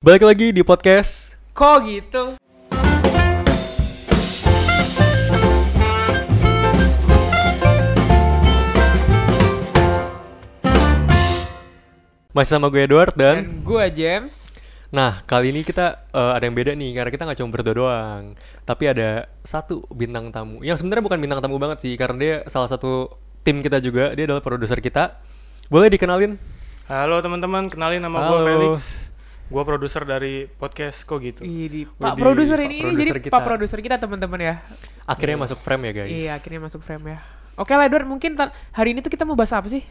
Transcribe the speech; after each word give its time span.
Balik 0.00 0.24
lagi 0.24 0.48
di 0.48 0.64
podcast 0.64 1.36
Kok 1.52 1.76
gitu? 1.84 2.24
masih 12.32 12.48
sama 12.56 12.72
gue 12.72 12.80
Edward 12.80 13.12
dan, 13.12 13.44
Dan 13.44 13.60
gue 13.60 13.84
James. 13.92 14.48
nah 14.88 15.20
kali 15.28 15.52
ini 15.52 15.68
kita 15.68 16.08
eh, 16.16 16.32
ada 16.32 16.48
yang 16.48 16.56
beda 16.56 16.72
nih 16.72 16.96
karena 16.96 17.10
kita 17.12 17.28
nggak 17.28 17.38
cuma 17.44 17.52
berdua 17.52 17.74
doang, 17.76 18.22
tapi 18.64 18.88
ada 18.88 19.28
satu 19.44 19.84
bintang 19.92 20.32
tamu 20.32 20.64
yang 20.64 20.80
sebenarnya 20.80 21.04
bukan 21.04 21.20
bintang 21.20 21.44
tamu 21.44 21.60
banget 21.60 21.84
sih 21.84 21.92
karena 22.00 22.16
dia 22.16 22.36
salah 22.48 22.72
satu 22.72 23.20
tim 23.44 23.60
kita 23.60 23.76
juga, 23.84 24.16
dia 24.16 24.24
adalah 24.24 24.40
produser 24.40 24.80
kita. 24.80 25.20
Boleh 25.68 25.92
dikenalin? 25.92 26.40
Halo 26.88 27.20
teman-teman, 27.20 27.68
kenalin 27.68 28.00
nama 28.00 28.32
gue. 28.32 28.38
Felix. 28.48 29.09
Gue 29.50 29.62
produser 29.66 30.06
dari 30.06 30.46
podcast 30.46 31.02
kok 31.02 31.18
gitu. 31.18 31.42
Ini 31.42 31.90
Pak 31.90 32.14
produser 32.14 32.54
ini, 32.62 32.86
ini 32.86 32.94
jadi 32.94 33.18
kita. 33.18 33.34
Pak 33.34 33.42
produser 33.42 33.82
kita 33.82 33.98
teman-teman 33.98 34.38
ya. 34.38 34.54
Akhirnya 35.04 35.34
masuk 35.36 35.58
frame 35.58 35.90
ya 35.90 35.92
guys. 35.92 36.10
Iya, 36.14 36.30
akhirnya 36.38 36.60
masuk 36.62 36.80
frame 36.80 37.04
ya. 37.12 37.18
Oke 37.58 37.74
lah 37.74 37.84
Edward, 37.84 38.06
mungkin 38.06 38.38
hari 38.70 38.94
ini 38.94 39.02
tuh 39.02 39.10
kita 39.10 39.26
mau 39.26 39.34
bahas 39.34 39.50
apa 39.50 39.66
sih? 39.66 39.82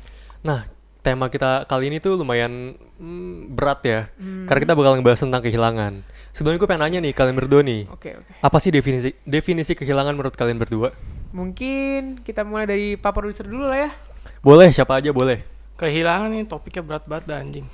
Nah 0.42 0.64
tema 1.00 1.28
kita 1.28 1.68
kali 1.68 1.92
ini 1.92 2.00
tuh 2.00 2.16
lumayan 2.16 2.76
mm, 2.98 3.52
berat 3.52 3.80
ya, 3.84 4.00
Hmm. 4.16 4.48
karena 4.48 4.60
kita 4.64 4.74
bakal 4.76 4.92
ngebahas 4.96 5.20
tentang 5.22 5.44
kehilangan. 5.44 5.94
Sebelumnya 6.32 6.60
gue 6.60 6.70
pengen 6.70 6.84
nanya 6.88 7.00
nih 7.04 7.14
kalian 7.14 7.36
berdua 7.36 7.62
nih, 7.64 7.88
Oke, 7.92 8.16
oke. 8.16 8.32
apa 8.40 8.58
sih 8.60 8.72
definisi 8.72 9.12
definisi 9.24 9.76
kehilangan 9.76 10.16
menurut 10.16 10.36
kalian 10.36 10.56
berdua? 10.56 10.92
Mungkin 11.32 12.20
kita 12.24 12.42
mulai 12.44 12.66
dari 12.66 12.88
Pak 12.96 13.12
produser 13.12 13.44
dulu 13.44 13.68
lah 13.68 13.80
ya. 13.86 13.92
Boleh, 14.40 14.72
siapa 14.72 14.98
aja 14.98 15.12
boleh. 15.12 15.44
Kehilangan 15.76 16.32
nih 16.32 16.48
topiknya 16.48 16.82
berat 16.82 17.04
banget 17.06 17.24
dah 17.28 17.38
anjing. 17.38 17.68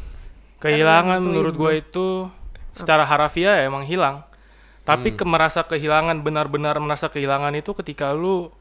Kehilangan 0.60 1.20
menurut 1.22 1.56
gue 1.56 1.72
itu 1.84 2.30
secara 2.76 3.04
harafiah 3.08 3.64
ya 3.64 3.68
emang 3.68 3.84
hilang. 3.88 4.24
Tapi 4.86 5.18
ke 5.18 5.26
merasa 5.26 5.66
kehilangan 5.66 6.22
benar-benar 6.22 6.78
merasa 6.78 7.10
kehilangan 7.10 7.58
itu 7.58 7.74
ketika 7.74 8.14
lu 8.14 8.54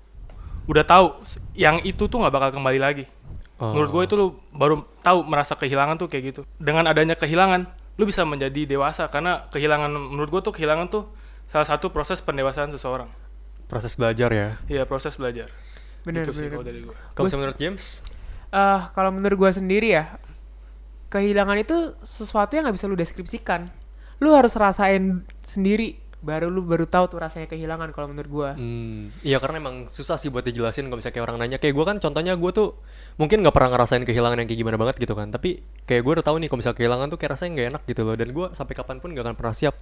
udah 0.64 0.84
tahu 0.84 1.20
yang 1.53 1.84
itu 1.84 2.09
tuh 2.09 2.25
nggak 2.25 2.33
bakal 2.33 2.51
kembali 2.56 2.81
lagi. 2.81 3.05
Oh. 3.61 3.77
Menurut 3.77 3.91
gue 3.92 4.03
itu 4.09 4.14
lu 4.17 4.27
baru 4.51 4.83
tahu 5.05 5.23
merasa 5.28 5.53
kehilangan 5.55 6.01
tuh 6.01 6.09
kayak 6.09 6.34
gitu. 6.34 6.41
Dengan 6.56 6.89
adanya 6.89 7.14
kehilangan, 7.14 7.69
lu 8.01 8.08
bisa 8.08 8.25
menjadi 8.25 8.67
dewasa 8.67 9.06
karena 9.12 9.47
kehilangan 9.53 9.92
menurut 9.92 10.33
gue 10.33 10.42
tuh 10.51 10.55
kehilangan 10.56 10.89
tuh 10.89 11.05
salah 11.47 11.69
satu 11.69 11.92
proses 11.92 12.19
pendewasaan 12.25 12.73
seseorang. 12.73 13.11
proses 13.64 13.97
belajar 13.97 14.29
ya. 14.29 14.48
Iya 14.69 14.83
proses 14.84 15.17
belajar. 15.17 15.48
Bener, 16.05 16.29
itu 16.29 16.36
sih 16.36 16.47
bener. 16.47 16.61
kalau 16.61 16.64
dari 16.69 16.81
gue. 16.84 16.97
Kalau 17.17 17.29
menurut 17.33 17.56
James? 17.56 18.05
Eh, 18.55 18.81
kalau 18.92 19.11
menurut 19.11 19.36
gue 19.41 19.51
sendiri 19.51 19.89
ya, 19.97 20.20
kehilangan 21.15 21.62
itu 21.62 21.95
sesuatu 22.03 22.59
yang 22.59 22.67
nggak 22.67 22.75
bisa 22.75 22.91
lu 22.91 22.98
deskripsikan. 22.98 23.70
Lu 24.19 24.34
harus 24.34 24.59
rasain 24.59 25.23
sendiri, 25.47 26.03
baru 26.25 26.51
lu 26.51 26.67
baru 26.67 26.89
tahu 26.91 27.15
tuh 27.15 27.19
rasanya 27.23 27.47
kehilangan 27.47 27.95
kalau 27.95 28.11
menurut 28.11 28.31
gue. 28.31 28.51
Hmm, 28.59 29.01
iya 29.23 29.39
karena 29.39 29.62
emang 29.62 29.87
susah 29.87 30.19
sih 30.19 30.33
buat 30.33 30.42
dijelasin 30.42 30.91
kalau 30.91 30.98
misalnya 30.98 31.15
kayak 31.15 31.27
orang 31.31 31.39
nanya. 31.39 31.59
Kayak 31.62 31.75
gue 31.79 31.85
kan 31.87 31.97
contohnya 32.03 32.35
gue 32.35 32.51
tuh 32.51 32.75
mungkin 33.20 33.47
nggak 33.47 33.55
pernah 33.55 33.70
ngerasain 33.79 34.03
kehilangan 34.03 34.42
yang 34.42 34.48
kayak 34.51 34.61
gimana 34.67 34.77
banget 34.81 34.97
gitu 34.98 35.15
kan. 35.15 35.31
Tapi 35.31 35.62
kayak 35.87 36.03
gue 36.03 36.12
udah 36.19 36.27
tahu 36.27 36.37
nih 36.42 36.48
kalau 36.51 36.59
misalnya 36.59 36.79
kehilangan 36.83 37.07
tuh 37.12 37.19
kayak 37.23 37.33
rasanya 37.39 37.51
nggak 37.55 37.69
enak 37.70 37.83
gitu 37.87 38.03
loh. 38.03 38.15
Dan 38.19 38.29
gue 38.35 38.47
sampai 38.57 38.75
kapan 38.75 38.97
pun 38.98 39.09
nggak 39.15 39.25
akan 39.31 39.37
pernah 39.39 39.55
siap 39.55 39.75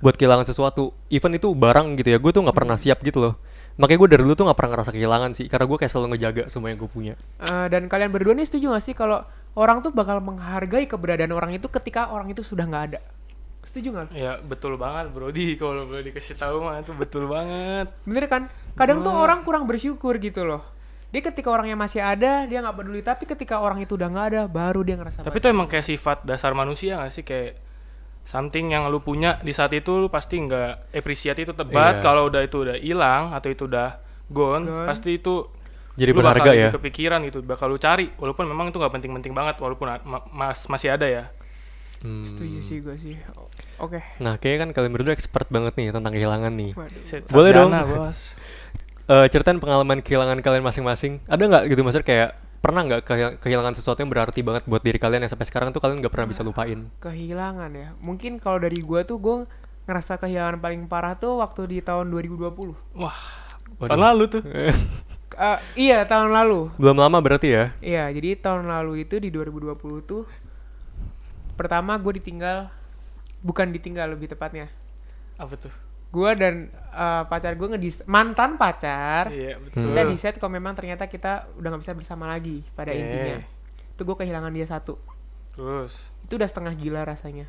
buat 0.00 0.14
kehilangan 0.16 0.46
sesuatu. 0.48 0.96
Even 1.12 1.36
itu 1.36 1.52
barang 1.52 2.00
gitu 2.00 2.08
ya, 2.14 2.18
gue 2.22 2.32
tuh 2.32 2.42
nggak 2.46 2.56
pernah 2.56 2.80
siap 2.80 3.04
gitu 3.04 3.20
loh. 3.20 3.34
Makanya 3.78 3.98
gue 4.02 4.08
dari 4.10 4.22
dulu 4.26 4.34
tuh 4.34 4.44
nggak 4.50 4.58
pernah 4.58 4.70
ngerasa 4.74 4.90
kehilangan 4.90 5.30
sih, 5.38 5.46
karena 5.46 5.70
gue 5.70 5.78
kayak 5.78 5.92
selalu 5.94 6.06
ngejaga 6.14 6.42
semua 6.50 6.74
yang 6.74 6.82
gue 6.82 6.90
punya. 6.90 7.14
Eh, 7.38 7.66
dan 7.70 7.86
kalian 7.86 8.10
berdua 8.10 8.34
nih 8.34 8.42
setuju 8.42 8.74
gak 8.74 8.82
sih 8.82 8.90
kalau 8.90 9.22
orang 9.58 9.82
tuh 9.82 9.90
bakal 9.90 10.22
menghargai 10.22 10.86
keberadaan 10.86 11.34
orang 11.34 11.50
itu 11.50 11.66
ketika 11.66 12.14
orang 12.14 12.30
itu 12.30 12.46
sudah 12.46 12.62
nggak 12.62 12.84
ada? 12.94 13.00
Setuju 13.66 13.90
nggak? 13.90 14.06
Ya 14.14 14.38
betul 14.38 14.78
banget 14.78 15.10
Brody 15.10 15.58
kalau 15.58 15.82
boleh 15.84 16.06
dikasih 16.06 16.38
tahu 16.38 16.62
mah 16.62 16.78
itu 16.78 16.94
betul 16.94 17.26
banget. 17.26 17.90
Bener 18.06 18.30
kan? 18.30 18.46
Kadang 18.72 19.02
tuh 19.02 19.10
orang 19.10 19.42
kurang 19.42 19.66
bersyukur 19.66 20.14
gitu 20.16 20.46
loh. 20.46 20.62
Dia 21.08 21.24
ketika 21.24 21.48
orangnya 21.48 21.72
masih 21.74 21.98
ada, 21.98 22.44
dia 22.44 22.60
nggak 22.60 22.76
peduli. 22.76 23.00
Tapi 23.00 23.24
ketika 23.26 23.58
orang 23.58 23.80
itu 23.80 23.96
udah 23.96 24.08
nggak 24.08 24.26
ada, 24.30 24.42
baru 24.44 24.84
dia 24.84 24.94
ngerasa 24.94 25.24
Tapi 25.24 25.36
itu 25.36 25.48
emang 25.48 25.66
kayak 25.66 25.84
sifat 25.84 26.22
dasar 26.22 26.52
manusia 26.52 27.00
gak 27.00 27.10
sih 27.10 27.24
kayak 27.24 27.56
something 28.22 28.76
yang 28.76 28.84
lu 28.86 29.00
punya 29.00 29.40
di 29.40 29.56
saat 29.56 29.72
itu 29.72 29.88
lu 29.96 30.12
pasti 30.12 30.36
nggak 30.36 30.92
appreciate 30.92 31.40
itu 31.40 31.56
tebat 31.56 31.98
Iya. 31.98 32.04
kalau 32.04 32.28
udah 32.28 32.44
itu 32.44 32.56
udah 32.60 32.76
hilang 32.76 33.32
atau 33.32 33.48
itu 33.48 33.64
udah 33.64 33.96
gone, 34.28 34.68
Gone. 34.68 34.84
pasti 34.84 35.16
itu 35.16 35.48
Jadi 35.98 36.08
lu 36.08 36.16
bakal 36.16 36.26
berharga 36.32 36.50
jadi 36.50 36.62
ya. 36.62 36.70
kepikiran 36.72 37.18
gitu 37.26 37.38
bakal 37.42 37.66
lu 37.66 37.76
cari 37.76 38.06
walaupun 38.14 38.46
memang 38.46 38.70
itu 38.70 38.78
nggak 38.78 38.94
penting-penting 38.94 39.32
banget 39.32 39.58
walaupun 39.58 39.86
mas 40.30 40.62
masih 40.64 40.90
ada 40.90 41.04
ya 41.04 41.24
Hmm. 41.98 42.22
Setuju 42.22 42.62
sih 42.62 42.78
gue 42.78 42.94
sih. 42.94 43.18
Oke. 43.76 43.98
Nah, 44.22 44.38
kayaknya 44.38 44.58
kan 44.62 44.70
kalian 44.70 44.94
berdua 44.94 45.10
expert 45.10 45.50
banget 45.50 45.74
nih 45.74 45.90
tentang 45.90 46.14
kehilangan 46.14 46.54
nih. 46.54 46.70
Waduh. 46.72 47.02
Boleh 47.26 47.50
dong. 47.50 47.70
bos 47.74 48.38
Eh, 49.10 49.26
ceritain 49.26 49.58
pengalaman 49.58 49.98
kehilangan 49.98 50.38
kalian 50.38 50.62
masing-masing. 50.62 51.18
Ada 51.26 51.42
nggak 51.42 51.62
gitu 51.66 51.82
maksudnya 51.82 52.06
kayak 52.06 52.30
pernah 52.60 52.84
nggak 52.84 53.02
kehi- 53.02 53.36
kehilangan 53.40 53.74
sesuatu 53.74 53.98
yang 53.98 54.14
berarti 54.14 54.44
banget 54.44 54.62
buat 54.62 54.78
diri 54.78 54.94
kalian 54.94 55.24
yang 55.24 55.32
sampai 55.32 55.42
sekarang 55.42 55.72
tuh 55.72 55.80
kalian 55.80 55.98
nggak 55.98 56.12
pernah 56.12 56.28
bisa 56.28 56.44
lupain? 56.44 56.86
Kehilangan 57.00 57.70
ya. 57.72 57.88
Mungkin 57.98 58.36
kalau 58.36 58.60
dari 58.60 58.78
gue 58.78 59.00
tuh 59.02 59.16
gue 59.16 59.36
ngerasa 59.88 60.20
kehilangan 60.20 60.60
paling 60.60 60.86
parah 60.86 61.16
tuh 61.16 61.40
waktu 61.40 61.66
di 61.66 61.78
tahun 61.80 62.12
2020. 62.12 62.78
wah 62.94 63.16
Waduh. 63.74 63.88
tahun 63.88 64.02
lalu 64.04 64.24
tuh 64.28 64.42
Eh, 65.34 65.58
iya 65.76 66.08
tahun 66.08 66.32
lalu. 66.32 66.72
Belum 66.80 66.96
lama 66.96 67.18
berarti 67.20 67.52
ya? 67.52 67.64
Iya, 67.78 68.08
jadi 68.10 68.40
tahun 68.40 68.64
lalu 68.66 69.04
itu 69.04 69.20
di 69.20 69.28
2020 69.28 69.76
tuh 70.02 70.24
pertama 71.58 71.98
gue 71.98 72.22
ditinggal 72.22 72.70
bukan 73.42 73.70
ditinggal 73.70 74.14
lebih 74.14 74.30
tepatnya. 74.30 74.70
apa 75.38 75.54
tuh 75.54 75.70
Gue 76.08 76.32
dan 76.34 76.66
eh, 76.72 77.22
pacar 77.28 77.52
gue 77.54 77.68
ngedis 77.76 78.02
mantan 78.08 78.56
pacar. 78.56 79.28
iya 79.30 79.54
betul 79.60 79.92
Kita 79.92 80.00
decide 80.02 80.36
kalau 80.40 80.50
memang 80.50 80.72
ternyata 80.72 81.04
kita 81.04 81.46
udah 81.54 81.68
nggak 81.68 81.82
bisa 81.84 81.94
bersama 81.94 82.26
lagi 82.26 82.64
pada 82.72 82.90
Oke. 82.90 82.98
intinya. 82.98 83.38
Itu 83.94 84.02
gue 84.02 84.16
kehilangan 84.16 84.50
dia 84.50 84.64
satu. 84.64 84.96
terus 85.52 86.08
Itu 86.24 86.38
udah 86.38 86.48
setengah 86.48 86.74
gila 86.74 87.02
rasanya. 87.04 87.46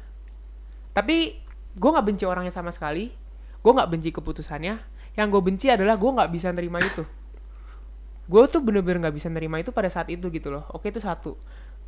Tapi 0.91 1.39
gue 1.71 1.89
nggak 1.89 2.05
benci 2.05 2.25
orangnya 2.27 2.51
sama 2.51 2.69
sekali. 2.69 3.09
Gue 3.61 3.71
nggak 3.71 3.89
benci 3.89 4.09
keputusannya. 4.11 4.75
Yang 5.15 5.27
gue 5.29 5.41
benci 5.41 5.67
adalah 5.69 5.95
gue 5.95 6.09
nggak 6.11 6.29
bisa 6.29 6.51
nerima 6.51 6.77
itu. 6.77 7.05
Gue 8.29 8.45
tuh 8.45 8.61
bener-bener 8.61 9.01
nggak 9.09 9.15
bisa 9.17 9.27
nerima 9.27 9.57
itu 9.57 9.73
pada 9.73 9.89
saat 9.89 10.05
itu 10.13 10.29
gitu 10.29 10.53
loh. 10.53 10.69
Oke 10.69 10.93
itu 10.93 11.01
satu. 11.01 11.33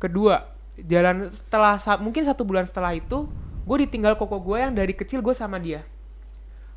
Kedua, 0.02 0.42
jalan 0.74 1.30
setelah 1.30 1.78
sa- 1.78 2.02
mungkin 2.02 2.26
satu 2.26 2.42
bulan 2.42 2.66
setelah 2.66 2.90
itu, 2.98 3.30
gue 3.62 3.76
ditinggal 3.86 4.18
koko 4.18 4.42
gue 4.42 4.58
yang 4.58 4.74
dari 4.74 4.90
kecil 4.90 5.22
gue 5.22 5.30
sama 5.30 5.62
dia. 5.62 5.86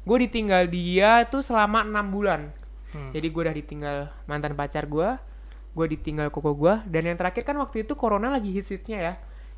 Gue 0.05 0.29
ditinggal 0.29 0.69
dia 0.69 1.25
tuh 1.25 1.41
selama 1.41 1.81
enam 1.81 2.05
bulan. 2.13 2.53
Hmm. 2.93 3.09
Jadi 3.09 3.25
gue 3.25 3.41
udah 3.41 3.55
ditinggal 3.57 3.97
mantan 4.29 4.53
pacar 4.53 4.85
gue, 4.85 5.17
gue 5.73 5.85
ditinggal 5.97 6.29
koko 6.29 6.53
gue, 6.53 6.73
dan 6.85 7.01
yang 7.09 7.17
terakhir 7.17 7.41
kan 7.41 7.57
waktu 7.57 7.89
itu 7.89 7.97
corona 7.97 8.29
lagi 8.29 8.53
hits-hitsnya 8.53 8.99
ya. 9.01 9.13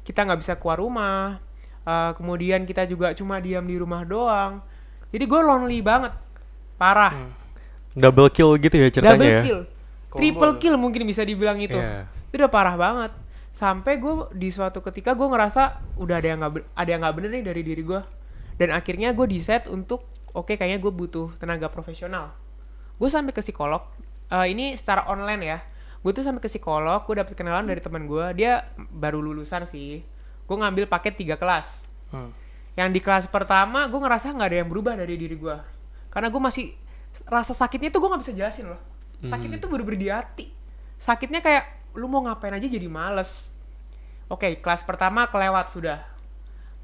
Kita 0.08 0.24
nggak 0.24 0.40
bisa 0.40 0.56
keluar 0.56 0.80
rumah, 0.80 1.44
eh, 1.84 2.12
kemudian 2.16 2.64
kita 2.64 2.88
juga 2.88 3.12
cuma 3.12 3.44
diam 3.44 3.68
di 3.68 3.76
rumah 3.76 4.08
doang. 4.08 4.64
Jadi 5.12 5.24
gue 5.28 5.42
lonely 5.44 5.84
banget, 5.84 6.16
parah. 6.80 7.12
Hmm. 7.12 7.32
Double 7.98 8.32
kill 8.32 8.56
gitu 8.56 8.78
ya 8.78 8.88
ceritanya 8.88 9.20
Double 9.20 9.36
ya? 9.36 9.42
kill, 9.44 9.62
Triple 10.18 10.52
tuh. 10.54 10.60
kill 10.60 10.76
mungkin 10.76 11.06
bisa 11.06 11.22
dibilang 11.24 11.62
itu. 11.62 11.78
Iya. 11.78 12.10
Itu 12.30 12.42
udah 12.42 12.52
parah 12.52 12.76
banget. 12.76 13.12
Sampai 13.54 13.98
gue 13.98 14.30
di 14.38 14.50
suatu 14.54 14.82
ketika 14.86 15.18
gue 15.18 15.26
ngerasa 15.26 15.82
udah 15.98 16.16
ada 16.18 16.28
yang 16.28 16.40
nggak 16.42 16.54
ada 16.78 16.90
yang 16.90 17.02
nggak 17.02 17.16
bener 17.16 17.30
nih 17.40 17.44
dari 17.46 17.62
diri 17.62 17.82
gue. 17.86 18.02
Dan 18.58 18.74
akhirnya 18.74 19.14
gue 19.14 19.26
decide 19.30 19.70
untuk 19.70 20.06
oke 20.34 20.58
kayaknya 20.58 20.82
gue 20.82 20.92
butuh 20.94 21.34
tenaga 21.38 21.70
profesional. 21.70 22.34
Gue 22.98 23.10
sampai 23.10 23.34
ke 23.34 23.42
psikolog. 23.42 23.86
Eh, 24.34 24.54
ini 24.54 24.74
secara 24.74 25.06
online 25.10 25.42
ya. 25.46 25.60
Gue 26.02 26.12
tuh 26.14 26.26
sampai 26.26 26.42
ke 26.42 26.50
psikolog. 26.50 27.06
Gue 27.06 27.22
dapet 27.22 27.38
kenalan 27.38 27.66
dari 27.66 27.82
teman 27.82 28.06
gue. 28.06 28.26
Dia 28.38 28.66
baru 28.78 29.22
lulusan 29.22 29.66
sih. 29.70 30.02
Gue 30.46 30.58
ngambil 30.58 30.90
paket 30.90 31.18
tiga 31.18 31.38
kelas. 31.38 31.86
Hmm. 32.14 32.34
Yang 32.78 32.90
di 32.94 33.00
kelas 33.02 33.26
pertama 33.30 33.90
gue 33.90 33.98
ngerasa 33.98 34.34
nggak 34.38 34.50
ada 34.54 34.58
yang 34.62 34.70
berubah 34.70 34.94
dari 34.94 35.18
diri 35.18 35.34
gue. 35.34 35.58
Karena 36.14 36.30
gue 36.30 36.42
masih 36.42 36.74
rasa 37.26 37.58
sakitnya 37.58 37.90
itu 37.90 37.98
gue 37.98 38.10
nggak 38.10 38.22
bisa 38.22 38.34
jelasin 38.38 38.70
loh. 38.70 38.82
Sakitnya 39.26 39.58
tuh 39.58 39.74
bener-bener 39.74 39.98
di 39.98 40.10
hati. 40.14 40.46
Sakitnya 41.02 41.42
kayak 41.42 41.96
lu 41.98 42.06
mau 42.06 42.22
ngapain 42.22 42.54
aja 42.54 42.70
jadi 42.70 42.86
males. 42.86 43.30
Oke, 44.30 44.60
kelas 44.62 44.86
pertama 44.86 45.26
kelewat 45.32 45.74
sudah. 45.74 46.06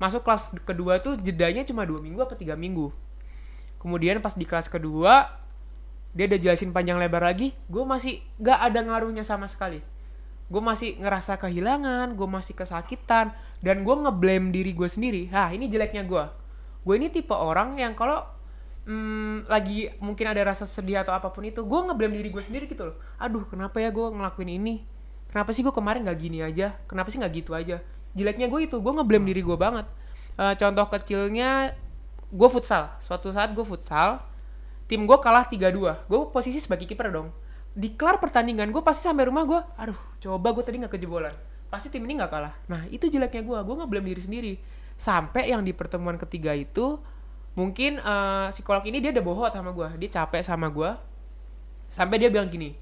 Masuk 0.01 0.25
kelas 0.25 0.49
kedua 0.65 0.97
tuh 0.97 1.19
jedanya 1.21 1.61
cuma 1.61 1.85
dua 1.85 2.01
minggu 2.01 2.23
apa 2.23 2.33
tiga 2.33 2.57
minggu. 2.57 2.89
Kemudian 3.77 4.23
pas 4.23 4.33
di 4.33 4.47
kelas 4.47 4.71
kedua 4.71 5.43
dia 6.13 6.29
udah 6.29 6.39
jelasin 6.39 6.69
panjang 6.69 7.01
lebar 7.01 7.25
lagi, 7.25 7.57
gue 7.65 7.81
masih 7.81 8.21
gak 8.37 8.69
ada 8.69 8.85
ngaruhnya 8.85 9.25
sama 9.25 9.49
sekali. 9.49 9.81
Gue 10.45 10.61
masih 10.61 11.01
ngerasa 11.01 11.41
kehilangan, 11.41 12.13
gue 12.13 12.29
masih 12.29 12.53
kesakitan, 12.53 13.33
dan 13.65 13.81
gue 13.81 13.95
ngeblame 13.97 14.53
diri 14.53 14.77
gue 14.77 14.85
sendiri. 14.85 15.25
Hah, 15.33 15.49
ini 15.49 15.65
jeleknya 15.65 16.05
gue. 16.05 16.25
Gue 16.85 16.95
ini 17.01 17.09
tipe 17.09 17.33
orang 17.33 17.81
yang 17.81 17.97
kalau 17.97 18.21
hmm, 18.87 19.47
lagi 19.47 19.91
mungkin 19.99 20.25
ada 20.31 20.41
rasa 20.43 20.67
sedih 20.67 21.03
atau 21.03 21.15
apa 21.15 21.31
pun 21.31 21.43
itu, 21.43 21.63
gue 21.63 21.79
ngeblame 21.89 22.15
diri 22.19 22.29
gue 22.31 22.43
sendiri 22.43 22.65
gitu 22.67 22.91
loh. 22.91 22.95
Aduh, 23.19 23.47
kenapa 23.47 23.79
ya 23.79 23.89
gue 23.89 24.07
ngelakuin 24.11 24.51
ini? 24.59 24.83
Kenapa 25.31 25.49
sih 25.49 25.65
gue 25.65 25.73
kemarin 25.73 26.05
gak 26.05 26.19
gini 26.19 26.45
aja? 26.45 26.77
Kenapa 26.85 27.09
sih 27.09 27.17
gak 27.17 27.33
gitu 27.33 27.57
aja? 27.57 27.81
Jeleknya 28.13 28.45
gue 28.51 28.69
itu, 28.69 28.77
gue 28.77 28.93
ngeblame 28.93 29.25
diri 29.33 29.41
gue 29.41 29.57
banget. 29.57 29.89
Eh, 30.37 30.53
contoh 30.57 30.85
kecilnya 30.89 31.73
gue 32.33 32.49
futsal. 32.49 32.93
Suatu 33.01 33.29
saat 33.33 33.53
gue 33.53 33.65
futsal, 33.65 34.21
tim 34.89 35.05
gue 35.05 35.17
kalah 35.21 35.45
3-2. 35.45 36.09
Gue 36.09 36.19
posisi 36.29 36.61
sebagai 36.61 36.85
kiper 36.89 37.09
dong. 37.09 37.29
Di 37.73 37.97
kelar 37.97 38.21
pertandingan 38.21 38.69
gue 38.69 38.81
pasti 38.85 39.09
sampai 39.09 39.25
rumah 39.25 39.45
gue, 39.49 39.57
aduh 39.81 39.97
coba 40.21 40.53
gue 40.53 40.61
tadi 40.61 40.77
nggak 40.77 40.93
kejebolan. 40.93 41.33
Pasti 41.73 41.89
tim 41.89 42.05
ini 42.05 42.21
nggak 42.21 42.29
kalah. 42.29 42.53
Nah 42.69 42.85
itu 42.93 43.09
jeleknya 43.09 43.41
gue, 43.41 43.57
gue 43.57 43.75
nggak 43.81 43.89
blame 43.89 44.07
diri 44.13 44.21
sendiri. 44.21 44.53
Sampai 44.93 45.49
yang 45.49 45.65
di 45.65 45.73
pertemuan 45.73 46.21
ketiga 46.21 46.53
itu, 46.53 47.01
mungkin 47.53 47.97
eh, 47.97 48.47
psikolog 48.49 48.83
ini 48.83 48.97
dia 48.97 49.13
udah 49.13 49.23
bohong 49.23 49.51
sama 49.51 49.69
gue. 49.71 49.87
Dia 49.99 50.09
capek 50.21 50.41
sama 50.41 50.67
gue. 50.67 50.91
Sampai 51.89 52.17
dia 52.17 52.33
bilang 52.33 52.49
gini, 52.49 52.73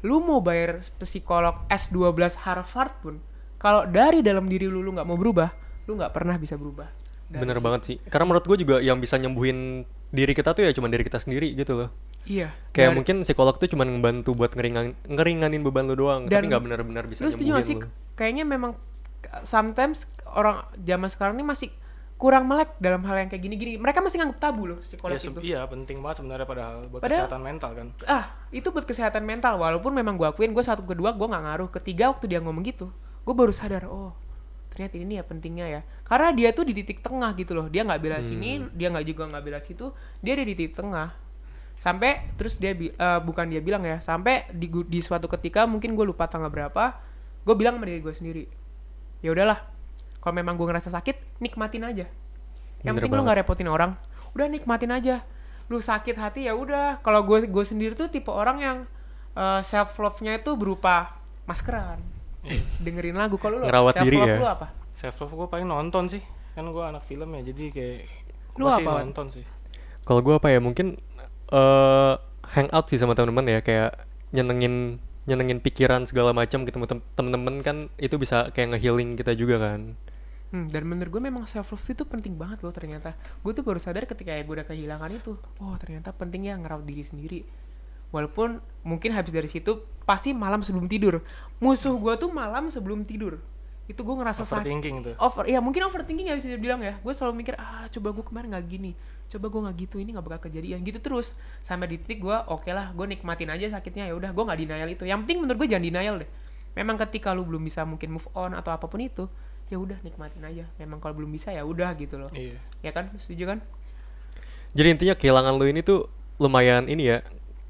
lu 0.00 0.22
mau 0.22 0.38
bayar 0.38 0.78
psikolog 1.02 1.66
S12 1.66 2.14
Harvard 2.38 2.94
pun, 3.02 3.14
kalau 3.58 3.82
dari 3.82 4.22
dalam 4.22 4.46
diri 4.46 4.70
lu 4.70 4.78
lu 4.78 4.94
nggak 4.94 5.02
mau 5.02 5.18
berubah, 5.18 5.50
lu 5.84 5.98
nggak 5.98 6.14
pernah 6.14 6.38
bisa 6.38 6.54
berubah. 6.54 6.86
Dari 7.26 7.42
Bener 7.42 7.58
situ. 7.58 7.64
banget 7.66 7.80
sih. 7.82 7.96
Karena 8.06 8.30
menurut 8.30 8.46
gue 8.46 8.58
juga 8.62 8.76
yang 8.78 9.02
bisa 9.02 9.18
nyembuhin 9.18 9.82
diri 10.08 10.30
kita 10.30 10.54
tuh 10.54 10.62
ya 10.62 10.70
cuma 10.70 10.86
diri 10.86 11.02
kita 11.02 11.18
sendiri 11.18 11.50
gitu 11.56 11.74
loh. 11.74 11.90
Iya. 12.24 12.54
Kayak 12.70 12.94
Dan- 12.94 12.96
mungkin 13.02 13.16
psikolog 13.26 13.58
tuh 13.58 13.66
cuma 13.66 13.82
ngebantu 13.82 14.32
buat 14.32 14.54
ngeringan, 14.54 14.94
ngeringanin 15.10 15.60
beban 15.60 15.90
lu 15.90 15.98
doang, 15.98 16.20
tapi 16.24 16.30
Dan 16.30 16.42
nggak 16.46 16.62
benar-benar 16.62 17.04
bisa 17.10 17.26
lu 17.26 17.34
setuju 17.34 17.50
gak 17.50 17.64
sih? 17.66 17.74
nyembuhin 17.74 17.90
lu. 17.90 18.14
Kayaknya 18.14 18.44
memang 18.46 18.72
uh, 19.26 19.42
sometimes 19.42 20.06
orang 20.30 20.62
zaman 20.78 21.10
sekarang 21.10 21.34
ini 21.34 21.42
masih 21.42 21.74
kurang 22.14 22.46
melek 22.46 22.78
dalam 22.78 23.02
hal 23.04 23.26
yang 23.26 23.28
kayak 23.28 23.42
gini-gini. 23.42 23.74
Mereka 23.76 23.98
masih 24.00 24.22
nganggap 24.22 24.38
tabu 24.38 24.70
loh 24.70 24.78
psikolog 24.80 25.18
Ya, 25.18 25.20
itu. 25.20 25.40
iya 25.42 25.60
penting 25.66 25.98
banget 25.98 26.22
sebenarnya 26.22 26.46
padahal 26.46 26.76
buat 26.88 27.00
Padahal- 27.02 27.26
kesehatan 27.26 27.42
mental 27.42 27.70
kan. 27.74 27.86
Ah, 28.06 28.24
itu 28.54 28.68
buat 28.70 28.86
kesehatan 28.86 29.22
mental. 29.26 29.58
Walaupun 29.58 29.90
memang 29.92 30.14
gue 30.14 30.24
akuin 30.24 30.54
gue 30.54 30.64
satu 30.64 30.86
kedua 30.86 31.12
gue 31.12 31.26
nggak 31.26 31.44
ngaruh. 31.44 31.68
Ketiga 31.74 32.14
waktu 32.14 32.30
dia 32.30 32.38
ngomong 32.38 32.62
gitu, 32.64 32.88
gue 33.26 33.34
baru 33.34 33.50
sadar 33.50 33.90
oh 33.90 34.14
ternyata 34.74 34.98
ini 34.98 35.18
ya 35.18 35.22
pentingnya 35.22 35.66
ya. 35.70 35.80
Karena 36.02 36.34
dia 36.34 36.50
tuh 36.50 36.66
di 36.66 36.74
titik 36.74 36.98
tengah 36.98 37.30
gitu 37.38 37.54
loh. 37.54 37.70
Dia 37.70 37.86
nggak 37.86 38.00
bela 38.02 38.18
sini, 38.18 38.58
dia 38.74 38.90
nggak 38.90 39.06
juga 39.06 39.22
nggak 39.30 39.44
bela 39.46 39.58
situ. 39.62 39.94
Dia 40.18 40.34
ada 40.34 40.42
di 40.42 40.54
titik 40.58 40.74
tengah. 40.74 41.14
Sampai 41.78 42.34
terus 42.34 42.58
dia 42.58 42.74
eh, 42.74 42.90
bukan 43.22 43.46
dia 43.50 43.62
bilang 43.62 43.86
ya. 43.86 44.02
Sampai 44.02 44.50
di, 44.50 44.66
di 44.66 44.98
suatu 44.98 45.30
ketika 45.30 45.62
mungkin 45.66 45.94
gue 45.94 46.02
lupa 46.02 46.26
tanggal 46.26 46.50
berapa, 46.50 46.90
gue 47.46 47.54
bilang 47.54 47.78
sama 47.78 47.86
diri 47.86 48.00
gue 48.02 48.14
sendiri, 48.14 48.44
ya 49.22 49.30
udahlah. 49.30 49.73
Kalau 50.24 50.32
memang 50.32 50.56
gue 50.56 50.64
ngerasa 50.64 50.88
sakit, 50.88 51.36
nikmatin 51.44 51.84
aja. 51.84 52.08
Yang 52.80 52.94
Bener 52.96 53.04
penting 53.04 53.12
lu 53.12 53.14
banget. 53.20 53.26
nggak 53.28 53.38
repotin 53.44 53.68
orang. 53.68 53.90
Udah 54.32 54.46
nikmatin 54.48 54.90
aja. 54.90 55.20
Lu 55.68 55.76
sakit 55.78 56.16
hati 56.16 56.48
ya 56.48 56.56
udah. 56.56 57.04
Kalau 57.04 57.20
gue 57.28 57.44
gue 57.44 57.64
sendiri 57.64 57.92
tuh 57.92 58.08
tipe 58.08 58.32
orang 58.32 58.56
yang 58.58 58.78
self 59.60 60.00
love-nya 60.00 60.40
itu 60.40 60.56
berupa 60.56 61.20
maskeran, 61.44 62.00
dengerin 62.80 63.20
lagu. 63.20 63.36
Kalau 63.36 63.60
lu 63.60 63.68
Ngerawat 63.68 63.94
self 64.00 64.04
diri 64.08 64.16
love 64.16 64.32
ya? 64.32 64.38
lu 64.40 64.46
apa? 64.48 64.66
Self 64.96 65.16
love 65.20 65.34
gue 65.36 65.48
paling 65.52 65.68
nonton 65.68 66.08
sih. 66.08 66.22
Kan 66.54 66.70
gue 66.70 66.84
anak 66.84 67.04
film 67.04 67.28
ya 67.34 67.42
jadi 67.44 67.64
kayak 67.68 67.98
Lu 68.56 68.70
gua 68.70 68.78
sih 68.78 68.86
apa, 68.86 69.02
nonton 69.04 69.26
sih. 69.28 69.44
Kalau 70.06 70.20
gue 70.22 70.34
apa 70.38 70.48
ya 70.48 70.60
mungkin 70.62 70.96
eh 71.52 72.14
hangout 72.44 72.86
sih 72.88 72.96
sama 72.96 73.12
teman-teman 73.12 73.48
ya 73.48 73.60
kayak 73.60 73.92
nyenengin 74.32 75.00
nyenengin 75.24 75.58
pikiran 75.64 76.04
segala 76.04 76.36
macam 76.36 76.68
ketemu 76.68 76.84
tem- 76.84 77.06
temen-temen 77.16 77.54
kan 77.64 77.76
itu 77.96 78.20
bisa 78.20 78.52
kayak 78.52 78.76
ngehealing 78.76 79.16
kita 79.18 79.32
juga 79.34 79.58
kan. 79.58 79.96
Hmm, 80.54 80.70
dan 80.70 80.86
menurut 80.86 81.10
gue 81.10 81.18
memang 81.18 81.50
self 81.50 81.74
love 81.74 81.82
itu 81.82 82.06
penting 82.06 82.38
banget 82.38 82.62
loh 82.62 82.70
ternyata. 82.70 83.18
Gue 83.42 83.50
tuh 83.50 83.66
baru 83.66 83.82
sadar 83.82 84.06
ketika 84.06 84.30
ya 84.30 84.46
gue 84.46 84.54
udah 84.54 84.62
kehilangan 84.62 85.10
itu. 85.10 85.34
Oh 85.58 85.74
ternyata 85.74 86.14
pentingnya 86.14 86.54
ngerawat 86.62 86.86
diri 86.86 87.02
sendiri. 87.02 87.40
Walaupun 88.14 88.62
mungkin 88.86 89.10
habis 89.18 89.34
dari 89.34 89.50
situ 89.50 89.82
pasti 90.06 90.30
malam 90.30 90.62
sebelum 90.62 90.86
tidur. 90.86 91.26
Musuh 91.58 91.98
gue 91.98 92.14
tuh 92.22 92.30
malam 92.30 92.70
sebelum 92.70 93.02
tidur. 93.02 93.42
Itu 93.90 94.06
gue 94.06 94.14
ngerasa 94.14 94.46
sakit. 94.46 94.62
Overthinking 94.62 94.96
tuh. 95.02 95.14
over 95.18 95.42
ya 95.50 95.58
mungkin 95.58 95.90
overthinking 95.90 96.30
ya 96.30 96.38
bisa 96.38 96.54
dibilang 96.54 96.78
ya 96.86 97.02
gue 97.02 97.12
selalu 97.12 97.42
mikir 97.42 97.58
ah 97.58 97.90
coba 97.90 98.14
gue 98.14 98.24
kemarin 98.24 98.48
nggak 98.54 98.66
gini 98.70 98.94
coba 99.28 99.50
gue 99.50 99.60
nggak 99.66 99.76
gitu 99.76 99.96
ini 100.00 100.14
nggak 100.14 100.24
bakal 100.24 100.40
kejadian 100.48 100.80
gitu 100.86 101.00
terus 101.04 101.36
sampai 101.60 101.90
di 101.90 101.96
titik 102.00 102.24
gue 102.24 102.36
oke 102.48 102.68
lah 102.72 102.96
gue 102.96 103.06
nikmatin 103.08 103.52
aja 103.52 103.76
sakitnya 103.76 104.08
ya 104.08 104.14
udah 104.16 104.32
gue 104.32 104.44
nggak 104.44 104.58
denial 104.60 104.88
itu 104.88 105.04
yang 105.04 105.20
penting 105.24 105.44
menurut 105.44 105.58
gue 105.64 105.68
jangan 105.68 105.84
denial 105.84 106.16
deh 106.20 106.30
memang 106.76 106.96
ketika 106.96 107.32
lu 107.36 107.44
belum 107.44 107.60
bisa 107.60 107.84
mungkin 107.84 108.16
move 108.16 108.28
on 108.32 108.56
atau 108.56 108.72
apa 108.72 108.88
pun 108.88 109.00
itu 109.04 109.28
ya 109.72 109.76
udah 109.80 109.98
nikmatin 110.04 110.44
aja. 110.44 110.64
Memang 110.76 111.00
kalau 111.00 111.16
belum 111.16 111.30
bisa 111.32 111.50
ya 111.50 111.64
udah 111.64 111.92
gitu 111.96 112.20
loh. 112.20 112.30
Iya. 112.32 112.60
ya 112.84 112.90
kan? 112.92 113.08
Setuju 113.16 113.56
kan? 113.56 113.58
Jadi 114.74 114.88
intinya 114.90 115.14
kehilangan 115.14 115.54
lu 115.54 115.64
ini 115.70 115.80
tuh 115.86 116.10
lumayan 116.42 116.90
ini 116.90 117.08
ya. 117.14 117.18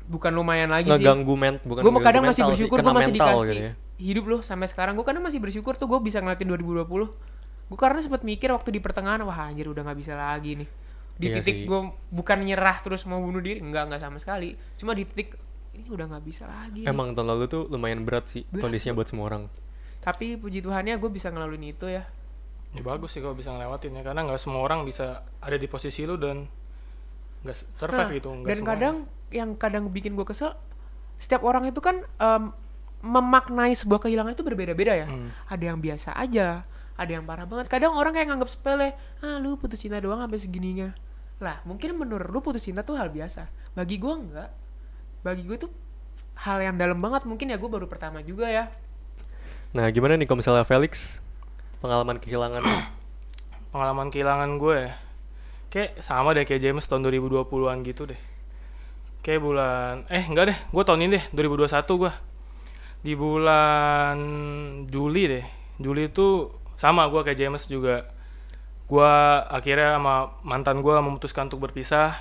Bukan 0.09 0.33
lumayan 0.33 0.73
lagi 0.73 0.89
sih. 0.89 0.97
Ngeganggu 1.01 1.35
ment 1.37 1.61
bukan 1.65 1.81
gue 1.81 1.93
kadang 2.05 2.25
masih 2.25 2.43
sih, 2.45 2.51
bersyukur 2.51 2.77
gue 2.81 2.93
masih 2.93 3.15
dikasih 3.17 3.45
gitu 3.49 3.65
ya. 3.69 3.73
hidup 4.01 4.25
loh 4.29 4.41
sampai 4.41 4.69
sekarang. 4.69 4.97
Gue 4.97 5.07
kadang 5.07 5.25
masih 5.25 5.41
bersyukur 5.41 5.77
tuh 5.77 5.89
gue 5.89 6.01
bisa 6.01 6.21
ngeliatin 6.21 6.49
2020 6.49 6.85
gue 7.65 7.79
karena 7.81 7.97
sempat 8.05 8.21
mikir 8.21 8.53
waktu 8.53 8.77
di 8.77 8.81
pertengahan 8.85 9.25
wah 9.25 9.49
anjir 9.49 9.65
udah 9.65 9.81
nggak 9.89 9.99
bisa 9.99 10.13
lagi 10.13 10.61
nih. 10.61 10.69
Di 11.15 11.27
Iya 11.31 11.41
titik 11.41 11.65
sih. 11.65 11.67
gue 11.69 11.81
bukan 12.13 12.39
nyerah 12.45 12.77
terus 12.85 13.07
mau 13.09 13.23
bunuh 13.23 13.41
diri 13.41 13.63
enggak 13.65 13.89
enggak 13.89 14.01
sama 14.05 14.21
sekali. 14.21 14.53
Cuma 14.77 14.93
di 14.93 15.09
titik 15.09 15.39
ini 15.73 15.89
udah 15.89 16.07
nggak 16.07 16.25
bisa 16.25 16.45
lagi. 16.45 16.85
Nih. 16.85 16.91
Emang 16.93 17.17
tahun 17.17 17.29
lalu 17.33 17.45
tuh 17.49 17.63
lumayan 17.73 18.05
berat 18.05 18.29
sih 18.29 18.45
Berat, 18.53 18.69
kondisinya 18.69 18.93
buat 18.93 19.09
semua 19.09 19.33
orang. 19.33 19.49
Tapi 20.05 20.37
puji 20.37 20.61
Tuhannya 20.61 20.95
gue 20.95 21.09
bisa 21.09 21.29
ngelaluin 21.29 21.65
itu 21.67 21.89
ya 21.89 22.05
Ya 22.71 22.83
bagus 22.83 23.11
sih 23.11 23.23
kalau 23.23 23.33
bisa 23.33 23.49
ngelewatin 23.49 23.95
ya 23.95 24.03
karena 24.03 24.21
nggak 24.21 24.37
semua 24.37 24.61
orang 24.61 24.83
bisa 24.83 25.07
ada 25.39 25.55
di 25.55 25.65
posisi 25.65 26.03
lu 26.03 26.15
dan 26.15 26.45
nggak 27.41 27.57
survive 27.73 28.03
Nah, 28.05 28.13
gitu. 28.13 28.29
nggak 28.31 28.45
dan 28.45 28.57
semuanya. 28.57 28.69
kadang 28.69 28.97
yang 29.31 29.51
kadang 29.55 29.85
bikin 29.89 30.13
gue 30.13 30.25
kesel 30.25 30.59
setiap 31.17 31.41
orang 31.41 31.65
itu 31.65 31.79
kan 31.79 32.03
em, 32.03 32.51
memaknai 33.01 33.73
sebuah 33.73 34.03
kehilangan 34.03 34.33
itu 34.33 34.43
berbeda-beda 34.43 34.93
ya 34.93 35.07
Hmm. 35.07 35.31
ada 35.47 35.65
yang 35.65 35.79
biasa 35.79 36.13
aja 36.15 36.67
ada 36.95 37.11
yang 37.11 37.23
parah 37.23 37.45
banget 37.45 37.67
kadang 37.69 37.93
orang 37.93 38.11
kayak 38.11 38.27
nganggap 38.27 38.49
sepele 38.49 38.91
ah 39.21 39.37
lu 39.37 39.55
putus 39.55 39.79
cinta 39.79 39.99
doang 39.99 40.19
sampai 40.19 40.37
segininya 40.37 40.91
lah 41.39 41.63
mungkin 41.63 41.95
menurut 41.95 42.27
lu 42.27 42.41
putus 42.41 42.61
cinta 42.61 42.81
tuh 42.81 42.95
hal 42.95 43.07
biasa 43.09 43.47
bagi 43.73 43.97
gue 43.97 44.11
enggak 44.11 44.51
bagi 45.21 45.43
gue 45.43 45.59
tuh 45.59 45.71
hal 46.37 46.59
yang 46.61 46.75
dalam 46.75 46.99
banget 46.99 47.23
mungkin 47.23 47.47
ya 47.47 47.57
gue 47.57 47.69
baru 47.69 47.87
pertama 47.87 48.19
juga 48.21 48.47
ya 48.47 48.67
Nah, 49.75 49.91
gimana 49.91 50.15
nih 50.15 50.31
kalau 50.31 50.39
misalnya 50.39 50.63
Felix 50.63 51.19
pengalaman 51.83 52.23
kehilangan? 52.23 52.63
Pengalaman 53.75 54.07
kehilangan 54.15 54.55
gue 54.63 54.87
kayak 55.75 55.99
sama 55.99 56.31
deh 56.31 56.47
kayak 56.47 56.63
James 56.63 56.87
tahun 56.87 57.11
2020-an 57.11 57.83
gitu 57.83 58.07
deh. 58.07 58.21
Kayak 59.27 59.43
bulan 59.43 60.07
eh 60.07 60.23
enggak 60.23 60.55
deh 60.55 60.59
gue 60.71 60.83
tahun 60.87 61.11
ini 61.11 61.11
deh 61.19 61.25
2021 61.35 61.75
gue. 62.07 62.13
Di 63.03 63.13
bulan 63.19 64.17
Juli 64.87 65.23
deh 65.27 65.45
Juli 65.83 66.07
itu 66.07 66.55
sama 66.79 67.11
gue 67.11 67.27
kayak 67.27 67.35
James 67.35 67.67
juga. 67.67 68.07
Gue 68.87 69.11
akhirnya 69.51 69.99
sama 69.99 70.39
mantan 70.47 70.87
gue 70.87 70.95
memutuskan 71.03 71.51
untuk 71.51 71.67
berpisah. 71.67 72.15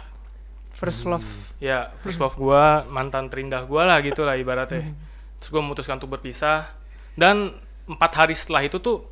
First 0.74 1.06
love. 1.06 1.22
Ya 1.62 1.94
first 2.02 2.18
love 2.18 2.34
gue 2.34 2.64
mantan 2.90 3.30
terindah 3.30 3.70
gue 3.70 3.82
lah 3.86 4.02
gitu 4.02 4.26
lah 4.26 4.34
ibaratnya. 4.42 4.90
Terus 5.38 5.54
gue 5.54 5.62
memutuskan 5.62 6.02
untuk 6.02 6.18
berpisah 6.18 6.82
dan 7.14 7.56
empat 7.86 8.12
hari 8.16 8.36
setelah 8.38 8.64
itu 8.64 8.80
tuh 8.80 9.04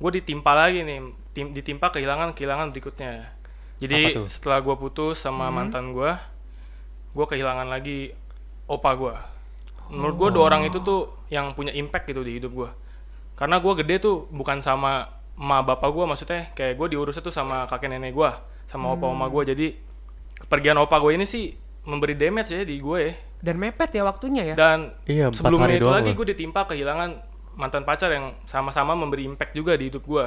gue 0.00 0.10
ditimpa 0.20 0.52
lagi 0.52 0.84
nih 0.84 0.98
tim- 1.32 1.52
ditimpa 1.52 1.90
kehilangan 1.90 2.32
kehilangan 2.32 2.70
berikutnya. 2.72 3.32
Jadi 3.80 4.12
setelah 4.28 4.60
gue 4.60 4.76
putus 4.76 5.16
sama 5.20 5.48
mantan 5.48 5.96
gue 5.96 6.12
gue 7.10 7.26
kehilangan 7.26 7.66
lagi 7.66 8.14
opa 8.70 8.90
gue 8.94 9.14
menurut 9.90 10.14
gue 10.14 10.28
dua 10.30 10.44
orang 10.46 10.62
itu 10.62 10.78
tuh 10.78 11.10
yang 11.26 11.50
punya 11.58 11.74
impact 11.74 12.06
gitu 12.06 12.22
di 12.22 12.38
hidup 12.38 12.54
gue 12.54 12.70
karena 13.34 13.58
gue 13.58 13.72
gede 13.82 13.98
tuh 13.98 14.30
bukan 14.30 14.62
sama 14.62 15.10
ma 15.34 15.64
bapak 15.66 15.90
gue 15.90 16.04
maksudnya 16.06 16.42
kayak 16.54 16.78
gue 16.78 16.86
diurusnya 16.94 17.24
tuh 17.24 17.34
sama 17.34 17.66
kakek 17.66 17.90
nenek 17.90 18.14
gue 18.14 18.30
sama 18.70 18.94
opa 18.94 19.10
oma 19.10 19.26
gue 19.26 19.42
jadi 19.50 19.66
kepergian 20.46 20.78
opa 20.78 21.02
gue 21.02 21.18
ini 21.18 21.26
sih 21.26 21.50
memberi 21.88 22.14
damage 22.14 22.54
ya 22.54 22.62
di 22.62 22.78
gue 22.78 23.02
dan 23.40 23.56
mepet 23.56 23.96
ya 23.96 24.04
waktunya 24.04 24.52
ya? 24.52 24.54
Dan 24.54 24.92
Iya, 25.08 25.32
hari 25.32 25.80
itu 25.80 25.88
lagi 25.88 26.12
gue 26.12 26.26
ditimpa 26.36 26.68
kehilangan 26.68 27.29
mantan 27.54 27.82
pacar 27.82 28.10
yang 28.10 28.34
sama-sama 28.44 28.94
memberi 28.94 29.24
impact 29.24 29.52
juga 29.52 29.74
di 29.74 29.88
hidup 29.88 30.02
gue 30.02 30.26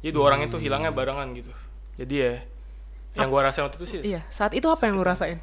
jadi 0.00 0.10
dua 0.10 0.24
orang 0.28 0.44
itu 0.44 0.56
Hmm. 0.56 0.64
hilangnya 0.64 0.90
barengan 0.90 1.30
gitu. 1.32 1.52
Jadi 1.94 2.14
ya 2.16 2.32
yang 3.12 3.28
gue 3.28 3.40
rasain 3.40 3.62
waktu 3.62 3.76
itu 3.76 3.86
sih 3.86 3.98
iya 4.02 4.24
saat 4.28 4.50
itu 4.50 4.64
apa 4.66 4.86
yang 4.86 4.96
lu 4.96 5.04
rasain? 5.04 5.38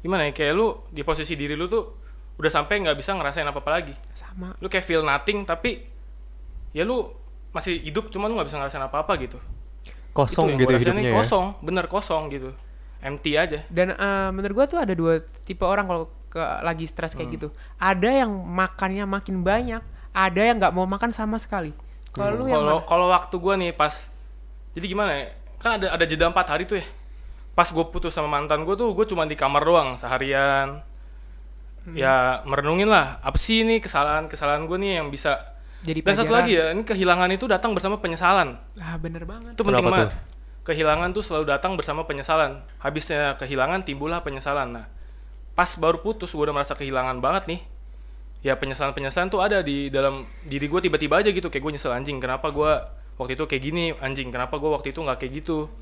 Gimana 0.00 0.28
ya 0.28 0.32
kayak 0.32 0.52
lu 0.52 0.66
di 0.88 1.00
posisi 1.00 1.32
diri 1.34 1.52
lu 1.52 1.64
tuh 1.64 1.84
udah 2.36 2.50
sampai 2.50 2.82
nggak 2.82 2.96
bisa 2.96 3.12
ngerasain 3.12 3.44
apa 3.44 3.58
apa 3.58 3.70
lagi. 3.72 3.94
Sama. 4.12 4.52
Lu 4.60 4.68
kayak 4.68 4.84
feel 4.84 5.00
nothing 5.00 5.44
tapi 5.44 5.80
ya 6.70 6.84
lu 6.84 7.08
masih 7.50 7.78
hidup 7.80 8.10
cuman 8.10 8.28
lu 8.28 8.34
nggak 8.36 8.48
bisa 8.48 8.58
ngerasain 8.58 8.82
apa 8.82 8.96
apa 9.00 9.12
gitu. 9.16 9.38
Kosong 10.12 10.54
Itu 10.54 10.68
gitu 10.68 10.72
hidupnya 10.78 11.10
ya. 11.10 11.14
kosong 11.14 11.46
bener 11.60 11.84
kosong 11.86 12.30
gitu. 12.30 12.50
Empty 13.00 13.32
aja. 13.34 13.60
Dan 13.68 13.92
eh, 13.92 14.28
menurut 14.30 14.54
gua 14.54 14.66
tuh 14.66 14.80
ada 14.80 14.92
dua 14.92 15.20
tipe 15.44 15.60
orang 15.60 15.84
kalau 15.84 16.04
lagi 16.64 16.82
stres 16.84 17.14
kayak 17.14 17.30
gitu. 17.30 17.48
Ada 17.78 18.26
yang 18.26 18.30
makannya 18.34 19.06
makin 19.06 19.46
banyak, 19.46 19.78
ada 20.14 20.40
yang 20.40 20.56
nggak 20.62 20.72
mau 20.72 20.86
makan 20.86 21.10
sama 21.10 21.36
sekali. 21.36 21.74
Kalau 22.14 22.38
lu 22.38 22.46
yang 22.46 22.62
kalau 22.86 23.10
waktu 23.10 23.34
gua 23.42 23.58
nih 23.58 23.74
pas 23.74 24.08
jadi 24.72 24.86
gimana 24.86 25.10
ya 25.12 25.24
kan 25.58 25.82
ada 25.82 25.90
ada 25.90 26.04
jeda 26.06 26.30
empat 26.30 26.46
hari 26.46 26.64
tuh 26.64 26.78
ya 26.78 26.86
pas 27.54 27.70
gue 27.70 27.84
putus 27.90 28.10
sama 28.10 28.26
mantan 28.26 28.66
gue 28.66 28.74
tuh 28.74 28.90
gue 28.94 29.06
cuma 29.06 29.22
di 29.26 29.38
kamar 29.38 29.62
doang 29.62 29.94
seharian 29.94 30.82
Hmm. 31.84 32.00
ya 32.00 32.40
merenungin 32.48 32.88
lah 32.88 33.20
apa 33.20 33.36
sih 33.36 33.60
ini 33.60 33.76
kesalahan 33.76 34.24
kesalahan 34.24 34.64
gue 34.64 34.76
nih 34.80 35.04
yang 35.04 35.12
bisa 35.12 35.36
Jadi 35.84 36.00
Dan 36.00 36.16
satu 36.16 36.32
lagi 36.32 36.56
ya, 36.56 36.72
ini 36.72 36.80
kehilangan 36.80 37.28
itu 37.36 37.44
datang 37.44 37.76
bersama 37.76 38.00
penyesalan. 38.00 38.56
Ah, 38.80 38.96
bener 38.96 39.28
banget. 39.28 39.52
Itu 39.52 39.68
penting 39.68 39.84
banget. 39.84 40.16
Kehilangan 40.64 41.12
tuh 41.12 41.20
selalu 41.20 41.52
datang 41.52 41.76
bersama 41.76 42.08
penyesalan. 42.08 42.64
Habisnya 42.80 43.36
kehilangan 43.36 43.84
timbullah 43.84 44.24
penyesalan. 44.24 44.72
Nah, 44.80 44.88
pas 45.52 45.68
baru 45.76 46.00
putus 46.00 46.32
gue 46.32 46.40
udah 46.40 46.56
merasa 46.56 46.72
kehilangan 46.72 47.20
banget 47.20 47.52
nih. 47.52 47.60
Ya 48.44 48.54
penyesalan-penyesalan 48.54 49.32
tuh 49.32 49.40
ada 49.40 49.64
di 49.64 49.88
dalam 49.88 50.28
diri 50.44 50.68
gue 50.68 50.80
tiba-tiba 50.84 51.24
aja 51.24 51.32
gitu. 51.32 51.48
Kayak 51.48 51.62
gue 51.64 51.72
nyesel 51.80 51.96
anjing. 51.96 52.20
Kenapa 52.20 52.52
gue 52.52 52.70
waktu 53.16 53.32
itu 53.34 53.44
kayak 53.48 53.62
gini 53.64 53.84
anjing? 53.98 54.28
Kenapa 54.28 54.60
gue 54.60 54.68
waktu 54.68 54.92
itu 54.92 55.00
nggak 55.00 55.16
kayak 55.16 55.32
gitu? 55.40 55.72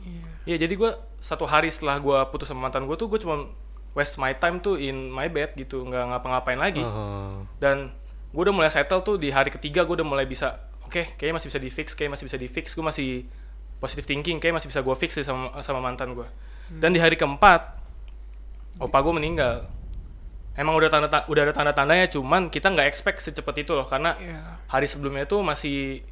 Iya. 0.47 0.55
Ya 0.55 0.57
jadi 0.63 0.75
gue 0.79 0.91
satu 1.19 1.45
hari 1.45 1.75
setelah 1.75 1.99
gue 1.99 2.19
putus 2.31 2.47
sama 2.47 2.71
mantan 2.71 2.87
gue 2.87 2.95
tuh 2.95 3.11
gue 3.11 3.19
cuma 3.19 3.51
waste 3.93 4.17
my 4.17 4.33
time 4.39 4.63
tuh 4.63 4.79
in 4.79 5.11
my 5.11 5.27
bed 5.27 5.59
gitu. 5.59 5.83
Nggak 5.83 6.15
ngapa-ngapain 6.15 6.57
lagi 6.57 6.81
Oh. 6.87 7.43
dan 7.59 7.91
gue 8.33 8.43
udah 8.49 8.55
mulai 8.55 8.71
settle 8.73 9.03
tuh 9.03 9.19
di 9.19 9.29
hari 9.29 9.53
ketiga 9.53 9.85
gue 9.85 9.93
udah 9.93 10.09
mulai 10.09 10.25
bisa 10.25 10.57
oke 10.89 11.05
kayaknya 11.21 11.37
masih 11.37 11.53
bisa 11.53 11.61
di 11.61 11.69
fix 11.69 11.93
kayak 11.93 12.17
masih 12.17 12.25
bisa 12.25 12.41
di 12.41 12.49
fix 12.49 12.73
gue 12.73 12.81
masih 12.81 13.29
positive 13.77 14.09
thinking 14.09 14.41
kayak 14.41 14.57
masih 14.57 14.73
bisa 14.73 14.81
gue 14.81 14.95
fix 14.97 15.21
sama 15.21 15.53
sama 15.61 15.85
mantan 15.85 16.17
gue 16.17 16.25
dan 16.81 16.97
di 16.97 17.01
hari 17.03 17.21
keempat 17.21 17.77
opa 18.81 18.99
gue 19.05 19.13
meninggal 19.13 19.69
emang 20.53 20.75
udah 20.75 20.89
tanda 20.89 21.09
udah 21.27 21.43
ada 21.43 21.53
tanda 21.53 21.73
tandanya 21.73 22.07
cuman 22.07 22.47
kita 22.47 22.69
nggak 22.69 22.85
expect 22.85 23.21
secepat 23.21 23.57
itu 23.59 23.73
loh 23.73 23.85
karena 23.85 24.13
Iya. 24.17 24.41
hari 24.69 24.85
sebelumnya 24.85 25.25
tuh 25.25 25.41
masih 25.41 26.05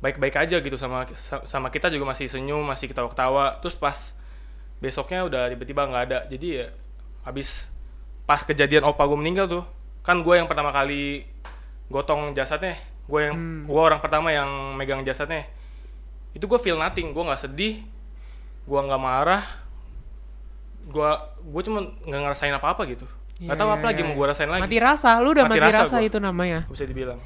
baik-baik 0.00 0.36
aja 0.38 0.56
gitu 0.58 0.76
sama 0.76 1.04
sama 1.44 1.68
kita 1.68 1.88
juga 1.88 2.04
masih 2.06 2.24
senyum 2.24 2.60
masih 2.62 2.88
ketawa-ketawa 2.88 3.60
terus 3.60 3.74
pas 3.74 4.16
besoknya 4.78 5.24
udah 5.24 5.42
tiba-tiba 5.48 5.84
nggak 5.84 6.02
ada 6.06 6.18
jadi 6.26 6.46
ya 6.48 6.66
habis 7.22 7.68
pas 8.24 8.40
kejadian 8.40 8.84
opa 8.86 9.04
gue 9.04 9.14
meninggal 9.14 9.44
tuh 9.46 9.64
kan 10.00 10.20
gue 10.20 10.34
yang 10.34 10.48
pertama 10.48 10.72
kali 10.72 11.28
gotong 11.88 12.32
jasadnya 12.32 12.80
gue 13.04 13.20
yang 13.22 13.36
Hmm. 13.36 13.62
gue 13.66 13.76
orang 13.76 14.00
pertama 14.00 14.30
yang 14.30 14.48
megang 14.72 15.02
jasadnya 15.02 15.44
itu 16.32 16.44
gue 16.44 16.56
feel 16.56 16.76
nothing 16.76 17.12
gue 17.12 17.20
nggak 17.20 17.42
sedih 17.42 17.84
gue 18.64 18.80
nggak 18.80 19.00
marah 19.00 19.44
gue 20.82 21.10
gue 21.44 21.62
cuma 21.62 21.80
nggak 22.00 22.20
ngerasain 22.24 22.54
apa 22.54 22.72
apa 22.72 22.82
gitu 22.88 23.04
Iya, 23.40 23.56
tahu 23.56 23.72
iya, 23.72 23.76
apa 23.80 23.84
lagi 23.88 24.00
iya. 24.04 24.08
mau 24.08 24.14
gue 24.20 24.26
rasain 24.28 24.50
lagi 24.52 24.62
Mati 24.68 24.78
rasa, 24.78 25.10
lu 25.24 25.32
udah 25.32 25.44
Mati 25.48 25.56
mati, 25.56 25.64
rasa 25.64 25.82
rasa, 25.88 25.96
gua. 25.96 26.08
itu 26.12 26.18
namanya. 26.20 26.60
bisa 26.68 26.84
dibilang 26.84 27.20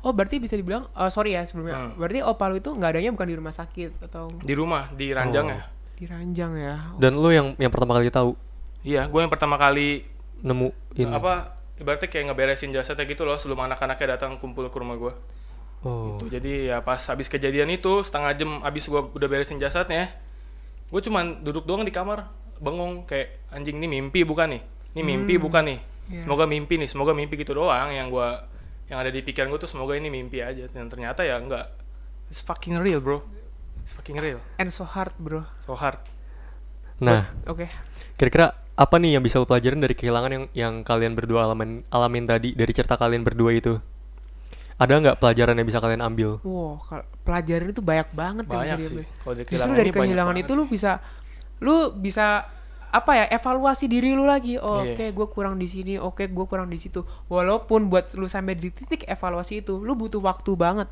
Oh 0.00 0.12
berarti 0.12 0.40
bisa 0.40 0.56
dibilang, 0.56 0.88
oh, 0.96 1.10
sorry 1.12 1.36
ya 1.36 1.44
sebelumnya. 1.44 1.76
Hmm. 1.76 2.00
Berarti 2.00 2.24
opa 2.24 2.48
lu 2.48 2.56
itu 2.56 2.72
nggak 2.72 2.96
adanya 2.96 3.10
bukan 3.12 3.28
di 3.28 3.36
rumah 3.36 3.52
sakit 3.52 4.08
atau 4.08 4.28
di 4.40 4.54
rumah 4.56 4.88
di 4.92 5.12
ranjang 5.12 5.52
ya 5.52 5.62
di 5.96 6.04
ranjang 6.04 6.52
ya? 6.60 6.76
Dan 7.00 7.16
lu 7.16 7.32
yang 7.32 7.56
yang 7.56 7.72
pertama 7.72 7.96
kali 7.96 8.12
tahu 8.12 8.36
iya 8.84 9.08
gue 9.08 9.20
yang 9.20 9.32
pertama 9.32 9.56
kali 9.56 10.04
nemuin 10.44 11.08
apa 11.10 11.56
ibaratnya 11.80 12.08
kayak 12.08 12.30
ngeberesin 12.30 12.70
jasadnya 12.70 13.08
gitu 13.08 13.24
loh 13.24 13.40
sebelum 13.40 13.64
anak-anaknya 13.66 14.16
datang 14.16 14.36
kumpul 14.36 14.68
ke 14.68 14.76
rumah 14.78 14.96
gue 15.00 15.14
Oh. 15.86 16.18
Tuh, 16.18 16.26
jadi 16.32 16.72
ya 16.72 16.76
pas 16.82 16.98
habis 16.98 17.30
kejadian 17.30 17.68
itu 17.70 18.02
setengah 18.02 18.32
jam 18.34 18.50
habis 18.64 18.88
gue 18.90 18.96
udah 18.96 19.28
beresin 19.28 19.60
jasadnya 19.60 20.08
gue 20.88 21.00
cuman 21.04 21.44
duduk 21.46 21.62
doang 21.62 21.86
di 21.86 21.92
kamar 21.94 22.26
bengong 22.58 23.06
kayak 23.06 23.44
anjing 23.54 23.78
ini 23.78 23.86
mimpi 23.86 24.26
bukan 24.26 24.56
nih 24.56 24.62
ini 24.96 25.02
mimpi 25.04 25.36
bukan 25.36 25.64
nih 25.66 25.80
Iya. 26.06 26.22
semoga 26.22 26.46
mimpi 26.46 26.78
nih 26.78 26.86
semoga 26.86 27.12
mimpi 27.12 27.34
gitu 27.36 27.52
doang 27.52 27.90
yang 27.90 28.08
gue 28.08 28.28
yang 28.86 29.02
ada 29.02 29.10
di 29.10 29.20
pikiran 29.20 29.50
gue 29.50 29.58
tuh 29.58 29.66
semoga 29.66 29.92
ini 29.92 30.06
mimpi 30.06 30.38
aja 30.38 30.64
dan 30.66 30.86
ternyata 30.86 31.20
ya 31.20 31.36
enggak 31.36 31.66
it's 32.30 32.38
fucking 32.40 32.78
real 32.78 33.02
bro 33.02 33.20
it's 33.82 33.90
fucking 33.90 34.14
real 34.16 34.38
And 34.56 34.70
so 34.70 34.86
hard 34.86 35.10
bro. 35.18 35.44
so 35.60 35.74
hard 35.74 35.98
Nah, 36.96 37.28
Oke. 37.44 37.68
kira-kira 38.16 38.56
apa 38.72 38.96
nih 38.96 39.20
yang 39.20 39.24
bisa 39.24 39.36
lu 39.36 39.44
pelajarin 39.44 39.84
dari 39.84 39.92
kehilangan 39.92 40.30
yang 40.32 40.44
yang 40.56 40.74
kalian 40.80 41.12
berdua 41.12 41.44
alamin 41.44 41.84
alamin 41.90 42.24
tadi 42.24 42.56
dari 42.56 42.72
cerita 42.72 42.96
kalian 42.96 43.20
berdua 43.20 43.52
itu? 43.52 43.76
Ada 44.76 44.96
nggak 44.96 45.16
pelajaran 45.20 45.56
yang 45.56 45.68
bisa 45.68 45.76
kalian 45.76 46.00
ambil? 46.00 46.40
Wow, 46.40 46.80
pelajaran 47.20 47.68
itu 47.68 47.84
banyak 47.84 48.08
banget 48.12 48.44
yang 48.44 48.52
banyak 48.54 48.78
bisa 48.78 48.88
sih 48.92 49.06
kalau 49.20 49.34
dari 49.34 49.44
Justru 49.44 49.52
kehilangan 49.60 49.76
dari 49.76 49.84
ini 49.84 49.92
banyak 49.92 50.08
kehilangan 50.08 50.36
itu 50.40 50.48
sih. 50.48 50.56
lu 50.56 50.64
bisa, 50.64 50.92
lu 51.60 51.76
bisa 51.92 52.26
apa 52.96 53.12
ya 53.12 53.24
evaluasi 53.28 53.84
diri 53.86 54.16
lu 54.16 54.24
lagi. 54.24 54.56
Oh, 54.56 54.80
Iya. 54.80 54.96
Oke, 54.96 55.06
gue 55.12 55.26
kurang 55.28 55.60
di 55.60 55.68
sini. 55.68 56.00
Oke, 56.00 56.24
gue 56.32 56.46
kurang 56.48 56.72
di 56.72 56.80
situ. 56.80 57.04
Walaupun 57.28 57.92
buat 57.92 58.08
lu 58.16 58.24
sampai 58.24 58.56
di 58.56 58.72
titik 58.72 59.04
evaluasi 59.04 59.60
itu, 59.60 59.76
lu 59.76 59.92
butuh 59.92 60.24
waktu 60.24 60.56
banget. 60.56 60.88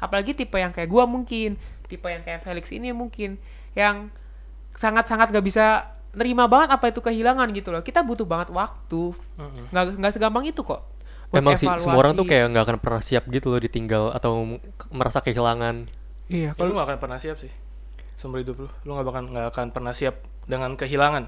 Apalagi 0.00 0.32
tipe 0.32 0.56
yang 0.56 0.72
kayak 0.72 0.88
gue 0.88 1.04
mungkin, 1.04 1.60
tipe 1.86 2.08
yang 2.08 2.24
kayak 2.24 2.40
Felix 2.42 2.72
ini 2.72 2.90
mungkin, 2.90 3.36
yang 3.76 4.08
sangat-sangat 4.72 5.30
gak 5.30 5.44
bisa 5.44 5.92
nerima 6.16 6.48
banget 6.48 6.72
apa 6.76 6.88
itu 6.88 7.04
kehilangan 7.04 7.48
gitu 7.52 7.68
loh. 7.70 7.84
Kita 7.84 8.00
butuh 8.00 8.24
banget 8.24 8.48
waktu. 8.50 9.12
Nggak 9.70 9.84
nggak 10.00 10.12
segampang 10.12 10.44
itu 10.48 10.64
kok. 10.64 10.88
buat 11.32 11.40
Emang 11.40 11.56
sih 11.56 11.64
semua 11.80 11.96
orang 11.96 12.12
tuh 12.12 12.28
kayak 12.28 12.52
nggak 12.52 12.64
akan 12.68 12.78
pernah 12.84 13.00
siap 13.00 13.24
gitu 13.32 13.48
loh 13.48 13.60
ditinggal 13.60 14.12
atau 14.12 14.60
merasa 14.92 15.24
kehilangan. 15.24 15.88
Iya, 16.28 16.52
Ya, 16.52 16.60
lu 16.60 16.72
kalau 16.72 16.76
gak 16.80 16.86
akan 16.92 16.98
pernah 17.00 17.18
siap 17.20 17.40
sih 17.40 17.52
seumur 18.22 18.38
hidup 18.38 18.56
lu 18.62 18.68
lu 18.86 18.90
gak 18.94 19.06
bakal 19.08 19.22
nggak 19.34 19.46
akan 19.50 19.66
pernah 19.74 19.90
siap 19.90 20.22
dengan 20.46 20.78
kehilangan 20.78 21.26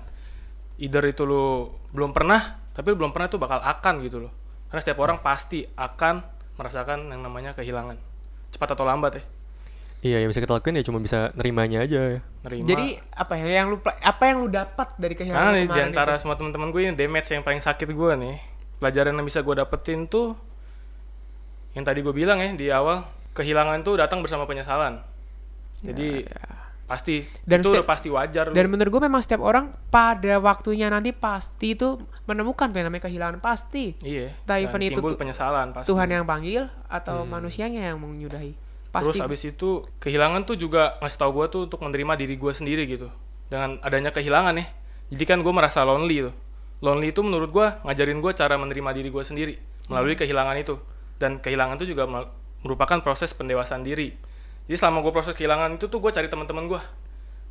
either 0.79 1.05
itu 1.07 1.23
lu 1.23 1.71
belum 1.95 2.11
pernah 2.11 2.59
tapi 2.75 2.91
lu 2.91 2.97
belum 2.99 3.15
pernah 3.15 3.31
itu 3.31 3.39
bakal 3.39 3.63
akan 3.63 3.95
gitu 4.03 4.27
loh. 4.27 4.33
Karena 4.67 4.81
setiap 4.83 4.99
orang 4.99 5.23
pasti 5.23 5.63
akan 5.79 6.27
merasakan 6.59 7.15
yang 7.15 7.23
namanya 7.23 7.55
kehilangan. 7.55 7.95
Cepat 8.51 8.75
atau 8.75 8.83
lambat 8.83 9.23
ya. 9.23 9.25
Iya, 10.05 10.17
yang 10.21 10.29
bisa 10.29 10.45
kita 10.45 10.53
lakuin 10.61 10.77
ya 10.77 10.85
cuma 10.85 11.01
bisa 11.01 11.33
nerimanya 11.33 11.81
aja 11.81 12.19
ya. 12.19 12.21
nerima. 12.45 12.67
Jadi 12.69 12.87
apa 13.17 13.33
ya 13.41 13.47
yang 13.49 13.73
lu 13.73 13.81
apa 13.81 14.23
yang 14.29 14.37
lu 14.45 14.49
dapat 14.53 14.89
dari 15.01 15.15
kehilangan 15.17 15.49
karena 15.49 15.65
nih, 15.65 15.67
di 15.73 15.81
antara 15.81 16.13
itu? 16.19 16.21
semua 16.21 16.37
teman-teman 16.37 16.69
gue 16.69 16.81
ini 16.85 16.93
damage 16.93 17.33
yang 17.33 17.41
paling 17.41 17.65
sakit 17.65 17.89
gue 17.89 18.13
nih 18.21 18.37
pelajaran 18.85 19.17
yang 19.17 19.25
bisa 19.25 19.41
gue 19.41 19.55
dapetin 19.57 20.05
tuh 20.05 20.37
yang 21.73 21.89
tadi 21.89 22.05
gue 22.05 22.13
bilang 22.13 22.37
ya 22.37 22.53
di 22.53 22.69
awal 22.69 23.09
kehilangan 23.33 23.81
tuh 23.81 23.97
datang 23.97 24.21
bersama 24.21 24.45
penyesalan. 24.45 25.01
Jadi 25.81 26.29
pasti 26.85 27.25
Dan 27.49 27.65
itu 27.65 27.73
udah 27.73 27.87
pasti 27.89 28.09
wajar. 28.13 28.53
Dan 28.53 28.67
menurut 28.69 28.91
gue 28.93 29.03
memang 29.09 29.25
setiap 29.25 29.41
orang 29.41 29.73
pada 29.89 30.37
waktunya 30.37 30.93
nanti 30.93 31.17
pasti 31.17 31.73
itu 31.73 31.97
menemukan 32.29 32.69
yang 32.73 32.89
namanya 32.89 33.09
kehilangan 33.09 33.41
pasti. 33.41 33.97
Iya. 34.05 34.37
Entah 34.45 34.59
dan 34.61 34.65
even 34.69 34.81
itu 34.85 35.01
penyesalan 35.01 35.73
pasti. 35.73 35.89
Tuhan 35.89 36.09
yang 36.13 36.25
panggil 36.29 36.69
atau 36.89 37.25
manusianya 37.25 37.93
yang 37.93 38.01
menyudahi. 38.01 38.53
Terus 38.95 39.19
Pasti. 39.19 39.27
abis 39.27 39.43
itu 39.51 39.83
kehilangan 39.99 40.47
tuh 40.47 40.55
juga 40.55 40.95
ngasih 41.03 41.19
tau 41.19 41.35
gue 41.35 41.47
tuh 41.51 41.61
untuk 41.67 41.83
menerima 41.83 42.15
diri 42.15 42.39
gue 42.39 42.53
sendiri 42.55 42.87
gitu. 42.87 43.11
Dengan 43.51 43.83
adanya 43.83 44.15
kehilangan 44.15 44.55
ya. 44.55 44.67
Jadi 45.11 45.25
kan 45.27 45.43
gue 45.43 45.51
merasa 45.51 45.83
lonely 45.83 46.31
tuh. 46.31 46.35
Lonely 46.79 47.11
itu 47.11 47.21
menurut 47.27 47.51
gue 47.51 47.67
ngajarin 47.83 48.23
gue 48.23 48.33
cara 48.39 48.55
menerima 48.55 48.91
diri 48.95 49.09
gue 49.11 49.25
sendiri 49.25 49.55
melalui 49.91 50.15
kehilangan 50.15 50.55
itu. 50.63 50.79
Dan 51.19 51.43
kehilangan 51.43 51.81
itu 51.83 51.91
juga 51.91 52.07
merupakan 52.63 52.99
proses 53.03 53.35
pendewasaan 53.35 53.83
diri. 53.83 54.15
Jadi 54.65 54.77
selama 54.81 55.05
gue 55.05 55.13
proses 55.13 55.37
kehilangan 55.37 55.77
itu 55.77 55.87
tuh 55.93 56.01
gue 56.01 56.11
cari 56.11 56.29
teman-teman 56.29 56.65
gue. 56.69 56.81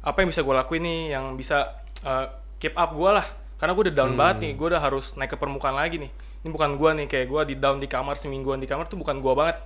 Apa 0.03 0.25
yang 0.25 0.33
bisa 0.33 0.41
gue 0.41 0.53
lakuin 0.53 0.83
nih 0.83 1.01
yang 1.13 1.37
bisa 1.37 1.83
uh, 2.01 2.25
keep 2.57 2.73
up 2.73 2.91
gue 2.93 3.11
lah. 3.13 3.25
Karena 3.61 3.71
gue 3.77 3.83
udah 3.89 3.95
down 3.95 4.13
banget 4.17 4.37
nih. 4.49 4.51
Gue 4.57 4.67
udah 4.73 4.81
harus 4.81 5.13
naik 5.15 5.33
ke 5.33 5.37
permukaan 5.37 5.77
lagi 5.77 6.01
nih. 6.01 6.11
Ini 6.43 6.49
bukan 6.51 6.75
gue 6.75 6.89
nih 7.03 7.05
kayak 7.07 7.27
gue 7.29 7.41
di 7.53 7.55
down 7.55 7.77
di 7.79 7.87
kamar 7.87 8.19
semingguan 8.19 8.59
di 8.59 8.67
kamar 8.67 8.89
tuh 8.89 8.99
bukan 8.99 9.21
gue 9.21 9.33
banget. 9.37 9.57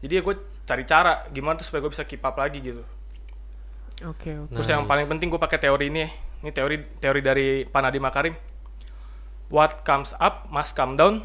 Jadi 0.00 0.12
ya 0.12 0.22
gue 0.22 0.34
cari 0.64 0.84
cara 0.86 1.12
gimana 1.34 1.58
tuh 1.58 1.66
supaya 1.68 1.84
gue 1.84 1.92
bisa 1.92 2.04
keep 2.06 2.22
up 2.22 2.38
lagi 2.38 2.62
gitu. 2.62 2.82
Oke, 4.04 4.32
oke. 4.36 4.52
Terus 4.52 4.68
yang 4.68 4.84
paling 4.84 5.08
penting 5.08 5.28
gue 5.28 5.40
pakai 5.40 5.58
teori 5.60 5.88
ini. 5.88 6.06
Ini 6.44 6.50
teori 6.52 6.76
teori 7.00 7.20
dari 7.20 7.48
Panadi 7.64 7.98
Makarim. 7.98 8.36
What 9.50 9.82
comes 9.82 10.12
up 10.16 10.48
must 10.52 10.78
come 10.78 10.94
down. 10.94 11.24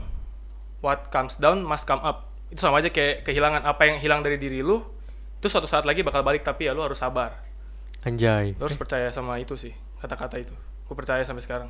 What 0.82 1.14
comes 1.14 1.38
down 1.38 1.62
must 1.62 1.86
come 1.86 2.02
up. 2.02 2.32
Itu 2.50 2.64
sama 2.64 2.82
aja 2.82 2.90
kayak 2.90 3.28
kehilangan 3.28 3.64
apa 3.64 3.86
yang 3.88 3.98
hilang 4.02 4.26
dari 4.26 4.42
diri 4.42 4.60
lu. 4.66 4.82
Itu 5.42 5.50
suatu 5.50 5.66
saat 5.66 5.90
lagi 5.90 6.06
bakal 6.06 6.22
balik 6.22 6.46
tapi 6.46 6.70
ya 6.70 6.78
lu 6.78 6.86
harus 6.86 7.02
sabar. 7.02 7.42
Anjay. 8.06 8.54
Lu 8.54 8.64
harus 8.64 8.78
percaya 8.78 9.10
sama 9.10 9.42
itu 9.42 9.58
sih 9.58 9.74
kata-kata 9.98 10.38
itu. 10.38 10.54
Gue 10.86 10.94
percaya 10.94 11.26
sampai 11.26 11.42
sekarang. 11.42 11.70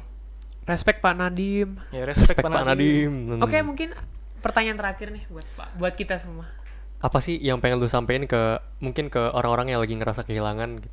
Respect 0.68 1.00
Pak 1.00 1.16
Nadim. 1.16 1.80
Ya 1.90 2.04
respect, 2.04 2.36
Respect 2.36 2.44
Pak 2.44 2.52
Nadim. 2.68 3.40
Oke, 3.40 3.64
mungkin 3.64 3.96
pertanyaan 4.44 4.76
terakhir 4.76 5.08
nih 5.16 5.24
buat 5.32 5.48
Pak, 5.56 5.68
buat 5.80 5.94
kita 5.96 6.20
semua. 6.20 6.52
Apa 7.00 7.24
sih 7.24 7.40
yang 7.40 7.64
pengen 7.64 7.80
lu 7.80 7.88
sampein 7.88 8.28
ke 8.28 8.60
mungkin 8.78 9.08
ke 9.08 9.24
orang-orang 9.32 9.72
yang 9.72 9.80
lagi 9.80 9.96
ngerasa 9.96 10.28
kehilangan 10.28 10.84
gitu? 10.84 10.92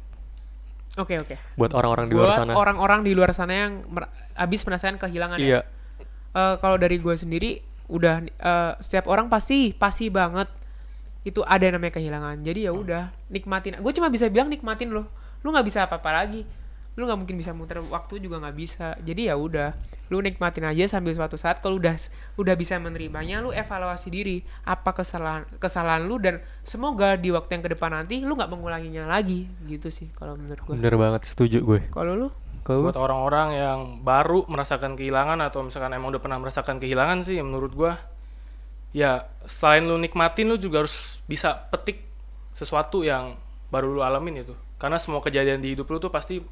Oke, 0.98 1.14
oke. 1.18 1.34
buat 1.54 1.74
orang-orang 1.74 2.10
di 2.10 2.14
luar 2.14 2.30
Buat 2.30 2.38
sana? 2.42 2.52
orang-orang 2.54 3.00
di 3.06 3.12
luar 3.14 3.30
sana 3.30 3.54
yang 3.54 3.72
mer- 3.86 4.10
abis 4.34 4.62
merasakan 4.62 4.98
kehilangan 4.98 5.38
ya. 5.38 5.46
Iya. 5.46 5.60
Eh, 6.34 6.54
kalau 6.58 6.74
dari 6.78 6.98
gue 6.98 7.14
sendiri 7.14 7.62
udah 7.90 8.24
eh, 8.24 8.72
setiap 8.82 9.06
orang 9.06 9.30
pasti 9.30 9.74
pasti 9.74 10.10
banget 10.10 10.50
itu 11.26 11.42
ada 11.42 11.62
yang 11.66 11.76
namanya 11.78 11.98
kehilangan. 11.98 12.36
Jadi 12.42 12.68
ya 12.68 12.72
udah 12.74 13.10
nikmatin 13.28 13.78
gue 13.78 13.92
cuma 13.94 14.08
bisa 14.08 14.30
bilang 14.30 14.48
nikmatin 14.48 14.90
loh. 14.90 15.06
Lu 15.42 15.50
nggak 15.50 15.66
bisa 15.66 15.86
apa-apa 15.86 16.10
lagi. 16.24 16.42
Lu 16.98 17.06
nggak 17.06 17.18
mungkin 17.18 17.38
bisa 17.38 17.54
muter 17.54 17.78
waktu 17.78 18.18
juga 18.18 18.42
nggak 18.42 18.56
bisa. 18.58 18.98
Jadi 19.02 19.30
ya 19.30 19.38
udah 19.38 19.74
lu 20.08 20.24
nikmatin 20.24 20.64
aja 20.64 20.88
sambil 20.88 21.12
suatu 21.12 21.36
saat 21.36 21.60
kalau 21.60 21.76
udah 21.76 21.94
udah 22.40 22.54
bisa 22.56 22.80
menerimanya 22.80 23.38
lu 23.38 23.54
evaluasi 23.54 24.08
diri. 24.10 24.42
Apa 24.66 24.96
kesalahan 24.96 25.46
kesalahan 25.62 26.06
lu 26.06 26.18
dan 26.18 26.42
semoga 26.66 27.14
di 27.14 27.30
waktu 27.30 27.60
yang 27.60 27.64
ke 27.66 27.70
depan 27.76 27.92
nanti 27.94 28.22
lu 28.24 28.34
nggak 28.34 28.50
mengulanginya 28.50 29.06
lagi. 29.06 29.46
Gitu 29.66 29.90
sih 29.94 30.08
kalau 30.16 30.34
menurut 30.34 30.62
gue 30.64 30.74
Bener 30.74 30.94
banget, 30.98 31.22
setuju 31.28 31.62
gue. 31.62 31.80
kalau 31.94 32.18
lu? 32.18 32.28
Kalau 32.66 32.82
lu? 32.82 32.92
buat 32.92 33.00
orang-orang 33.00 33.48
yang 33.56 33.80
baru 34.04 34.44
merasakan 34.44 34.92
kehilangan 34.98 35.40
atau 35.40 35.64
misalkan 35.64 35.94
emang 35.94 36.12
udah 36.12 36.20
pernah 36.20 36.36
merasakan 36.36 36.76
kehilangan 36.76 37.24
sih 37.24 37.40
menurut 37.40 37.72
gua 37.72 37.96
ya 38.98 39.30
selain 39.46 39.86
lu 39.86 39.94
nikmatin 39.94 40.50
lu 40.50 40.58
juga 40.58 40.82
harus 40.82 41.22
bisa 41.30 41.54
petik 41.70 42.02
sesuatu 42.50 43.06
yang 43.06 43.38
baru 43.70 43.94
lu 43.94 44.02
alamin 44.02 44.42
itu 44.42 44.54
karena 44.82 44.98
semua 44.98 45.22
kejadian 45.22 45.62
di 45.62 45.78
hidup 45.78 45.86
lu 45.86 46.02
tuh 46.02 46.10
pasti 46.10 46.42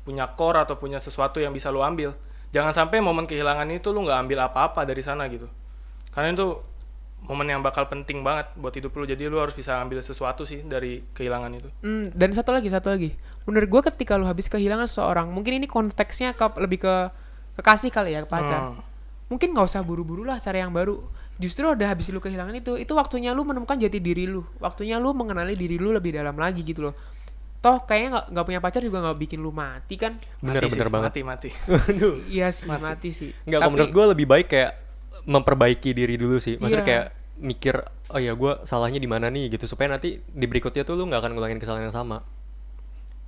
punya 0.00 0.24
core 0.32 0.64
atau 0.64 0.80
punya 0.80 0.96
sesuatu 0.96 1.36
yang 1.44 1.52
bisa 1.52 1.68
lu 1.68 1.84
ambil 1.84 2.16
jangan 2.56 2.72
sampai 2.72 3.04
momen 3.04 3.28
kehilangan 3.28 3.68
itu 3.68 3.92
lu 3.92 4.08
nggak 4.08 4.18
ambil 4.24 4.38
apa-apa 4.48 4.88
dari 4.88 5.04
sana 5.04 5.28
gitu 5.28 5.44
karena 6.16 6.32
itu 6.32 6.56
momen 7.20 7.46
yang 7.52 7.60
bakal 7.60 7.84
penting 7.84 8.24
banget 8.24 8.48
buat 8.56 8.72
hidup 8.72 8.96
lu 8.96 9.04
jadi 9.04 9.28
lu 9.28 9.36
harus 9.36 9.52
bisa 9.52 9.76
ambil 9.76 10.00
sesuatu 10.00 10.48
sih 10.48 10.64
dari 10.64 11.04
kehilangan 11.12 11.52
itu 11.52 11.68
Hmm, 11.84 12.08
dan 12.16 12.32
satu 12.32 12.50
lagi, 12.56 12.72
satu 12.72 12.88
lagi. 12.88 13.12
Menurut 13.44 13.68
gue 13.68 13.82
ketika 13.92 14.16
lu 14.16 14.24
habis 14.24 14.48
kehilangan 14.48 14.88
seseorang, 14.88 15.28
mungkin 15.28 15.60
ini 15.60 15.68
konteksnya 15.68 16.32
ke, 16.32 16.44
lebih 16.56 16.80
ke 16.80 16.94
kekasih 17.60 17.92
kali 17.92 18.16
ya, 18.16 18.24
ke 18.24 18.28
pacar. 18.30 18.72
Hmm. 18.72 18.80
Mungkin 19.28 19.52
nggak 19.52 19.66
usah 19.68 19.84
buru-buru 19.84 20.24
lah 20.24 20.40
cari 20.40 20.64
yang 20.64 20.72
baru. 20.72 20.98
Justru 21.40 21.64
udah 21.64 21.88
habis 21.88 22.12
lu 22.12 22.20
kehilangan 22.20 22.52
itu, 22.52 22.76
itu 22.76 22.92
waktunya 22.92 23.32
lu 23.32 23.42
menemukan 23.42 23.74
jati 23.74 23.96
diri 23.96 24.28
lu. 24.28 24.44
Waktunya 24.60 25.00
lu 25.00 25.16
mengenali 25.16 25.56
diri 25.56 25.80
lu 25.80 25.88
lebih 25.90 26.12
dalam 26.12 26.36
lagi 26.36 26.60
gitu 26.60 26.92
loh. 26.92 26.94
Toh 27.60 27.80
kayaknya 27.82 28.08
nggak 28.12 28.24
nggak 28.32 28.44
punya 28.44 28.60
pacar 28.60 28.80
juga 28.80 28.98
nggak 29.00 29.16
bikin 29.18 29.40
lu 29.40 29.48
mati 29.48 29.96
kan? 29.96 30.20
Bener 30.38 30.60
Mati 30.60 30.72
bener 30.72 30.86
sih, 30.88 30.92
banget. 30.92 31.08
mati 31.08 31.20
mati 31.24 31.50
Aduh. 31.92 32.14
Iya 32.28 32.48
sih, 32.52 32.68
mati, 32.68 33.08
sih. 33.10 33.32
Enggak, 33.44 33.58
kalau 33.58 33.72
menurut 33.72 33.92
gue 33.92 34.04
lebih 34.12 34.26
baik 34.28 34.46
kayak 34.48 34.72
memperbaiki 35.24 35.90
diri 35.92 36.20
dulu 36.20 36.36
sih. 36.36 36.60
Maksudnya 36.60 36.84
Iya. 36.84 36.88
kayak 36.88 37.06
mikir, 37.40 37.74
oh 38.12 38.20
ya 38.20 38.36
gue 38.36 38.52
salahnya 38.64 39.00
di 39.00 39.08
mana 39.08 39.32
nih 39.32 39.48
gitu 39.52 39.64
supaya 39.64 39.88
nanti 39.88 40.20
di 40.20 40.44
berikutnya 40.44 40.84
tuh 40.84 40.92
lu 40.94 41.08
nggak 41.08 41.24
akan 41.24 41.32
ngulangin 41.32 41.56
kesalahan 41.56 41.88
yang 41.88 41.96
sama. 41.96 42.20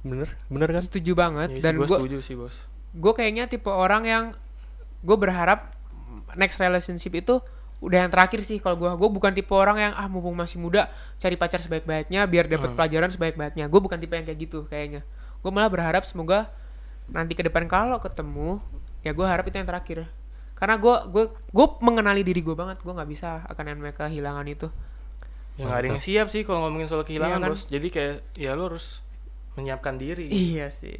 Bener, 0.03 0.29
bener 0.51 0.69
kan? 0.69 0.83
setuju 0.83 1.15
banget 1.15 1.57
Ya, 1.57 1.71
dan 1.71 1.79
gue 1.79 1.87
setuju 1.87 2.19
sih 2.21 2.35
bos 2.35 2.67
gue 2.93 3.13
kayaknya 3.15 3.47
tipe 3.47 3.71
orang 3.71 4.03
yang 4.03 4.25
gue 5.01 5.17
berharap 5.17 5.71
next 6.35 6.59
relationship 6.59 7.15
itu 7.15 7.39
udah 7.83 8.07
yang 8.07 8.13
terakhir 8.15 8.47
sih 8.47 8.63
kalau 8.63 8.79
gue 8.79 8.87
gue 8.89 9.09
bukan 9.11 9.35
tipe 9.35 9.51
orang 9.51 9.75
yang 9.77 9.93
ah 9.93 10.07
mumpung 10.07 10.33
masih 10.33 10.57
muda 10.57 10.87
cari 11.19 11.35
pacar 11.35 11.59
sebaik-baiknya 11.59 12.23
biar 12.25 12.47
dapat 12.47 12.71
Hmm. 12.71 12.79
pelajaran 12.79 13.11
sebaik-baiknya. 13.11 13.67
Gue 13.67 13.81
bukan 13.83 13.99
tipe 13.99 14.15
yang 14.15 14.23
kayak 14.23 14.39
gitu 14.41 14.65
kayaknya. 14.67 15.03
Gue 15.43 15.51
malah 15.51 15.67
berharap 15.67 16.07
semoga 16.07 16.47
nanti 17.11 17.35
ke 17.35 17.43
depan 17.43 17.67
kalau 17.67 17.99
ketemu 17.99 18.63
ya 19.03 19.11
gue 19.11 19.27
harap 19.27 19.43
itu 19.45 19.59
yang 19.59 19.67
terakhir. 19.67 20.07
Karena 20.55 20.79
gue 20.79 20.95
gue 21.11 21.25
gue 21.35 21.67
mengenali 21.83 22.23
diri 22.23 22.39
gue 22.39 22.55
banget. 22.55 22.79
Gue 22.79 22.95
nggak 22.95 23.11
bisa 23.11 23.43
akan 23.51 23.65
yang 23.67 23.79
mereka 23.83 24.07
kehilangan 24.07 24.47
itu. 24.47 24.71
Ya 25.59 25.67
nggak 25.67 25.79
ada 25.83 25.89
yang 25.91 25.99
siap 26.01 26.27
sih 26.31 26.47
kalau 26.47 26.65
ngomongin 26.65 26.87
soal 26.87 27.03
kehilangan 27.03 27.37
Iya 27.37 27.45
kan? 27.45 27.51
bos. 27.51 27.63
Jadi 27.67 27.89
kayak 27.91 28.15
ya 28.33 28.55
lu 28.55 28.71
harus 28.71 29.03
menyiapkan 29.53 29.99
diri. 29.99 30.31
Iya 30.31 30.71
sih 30.71 30.97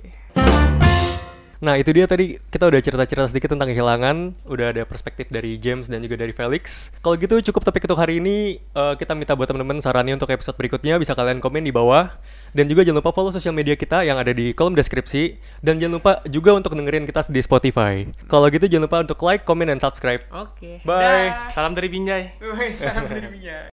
Nah 1.63 1.79
itu 1.79 1.95
dia 1.95 2.11
tadi 2.11 2.43
kita 2.51 2.67
udah 2.67 2.81
cerita-cerita 2.83 3.31
sedikit 3.31 3.55
tentang 3.55 3.71
kehilangan, 3.71 4.35
udah 4.51 4.75
ada 4.75 4.83
perspektif 4.83 5.31
dari 5.31 5.55
James 5.63 5.87
dan 5.87 6.03
juga 6.03 6.19
dari 6.19 6.35
Felix. 6.35 6.91
Kalau 6.99 7.15
gitu 7.15 7.39
cukup 7.39 7.71
topik 7.71 7.87
untuk 7.87 8.03
hari 8.03 8.19
ini. 8.19 8.59
Eh, 8.59 8.95
kita 8.99 9.15
minta 9.15 9.39
buat 9.39 9.47
teman-teman 9.47 9.79
sarannya 9.79 10.19
untuk 10.19 10.27
episode 10.35 10.59
berikutnya 10.59 10.99
bisa 10.99 11.15
kalian 11.15 11.39
komen 11.39 11.63
di 11.63 11.71
bawah. 11.71 12.19
Dan 12.51 12.67
juga 12.67 12.83
jangan 12.83 12.99
lupa 12.99 13.15
follow 13.15 13.31
sosial 13.31 13.55
media 13.55 13.79
kita 13.79 14.03
yang 14.03 14.19
ada 14.19 14.35
di 14.35 14.51
kolom 14.59 14.75
deskripsi. 14.75 15.39
Dan 15.63 15.79
jangan 15.79 16.03
lupa 16.03 16.13
juga 16.27 16.51
untuk 16.51 16.75
dengerin 16.75 17.07
kita 17.07 17.31
di 17.31 17.39
Spotify. 17.39 18.11
Kalau 18.27 18.51
gitu 18.51 18.67
jangan 18.67 18.91
lupa 18.91 18.99
untuk 19.07 19.23
like, 19.23 19.47
comment, 19.47 19.71
dan 19.71 19.79
subscribe. 19.79 20.27
oke 20.35 20.83
Bye. 20.83 21.31
Dah. 21.31 21.55
salam 21.55 21.79
dari 21.79 21.87
Binjai 21.87 22.43
salam 22.75 23.07
dari 23.07 23.31
Binjai. 23.31 23.71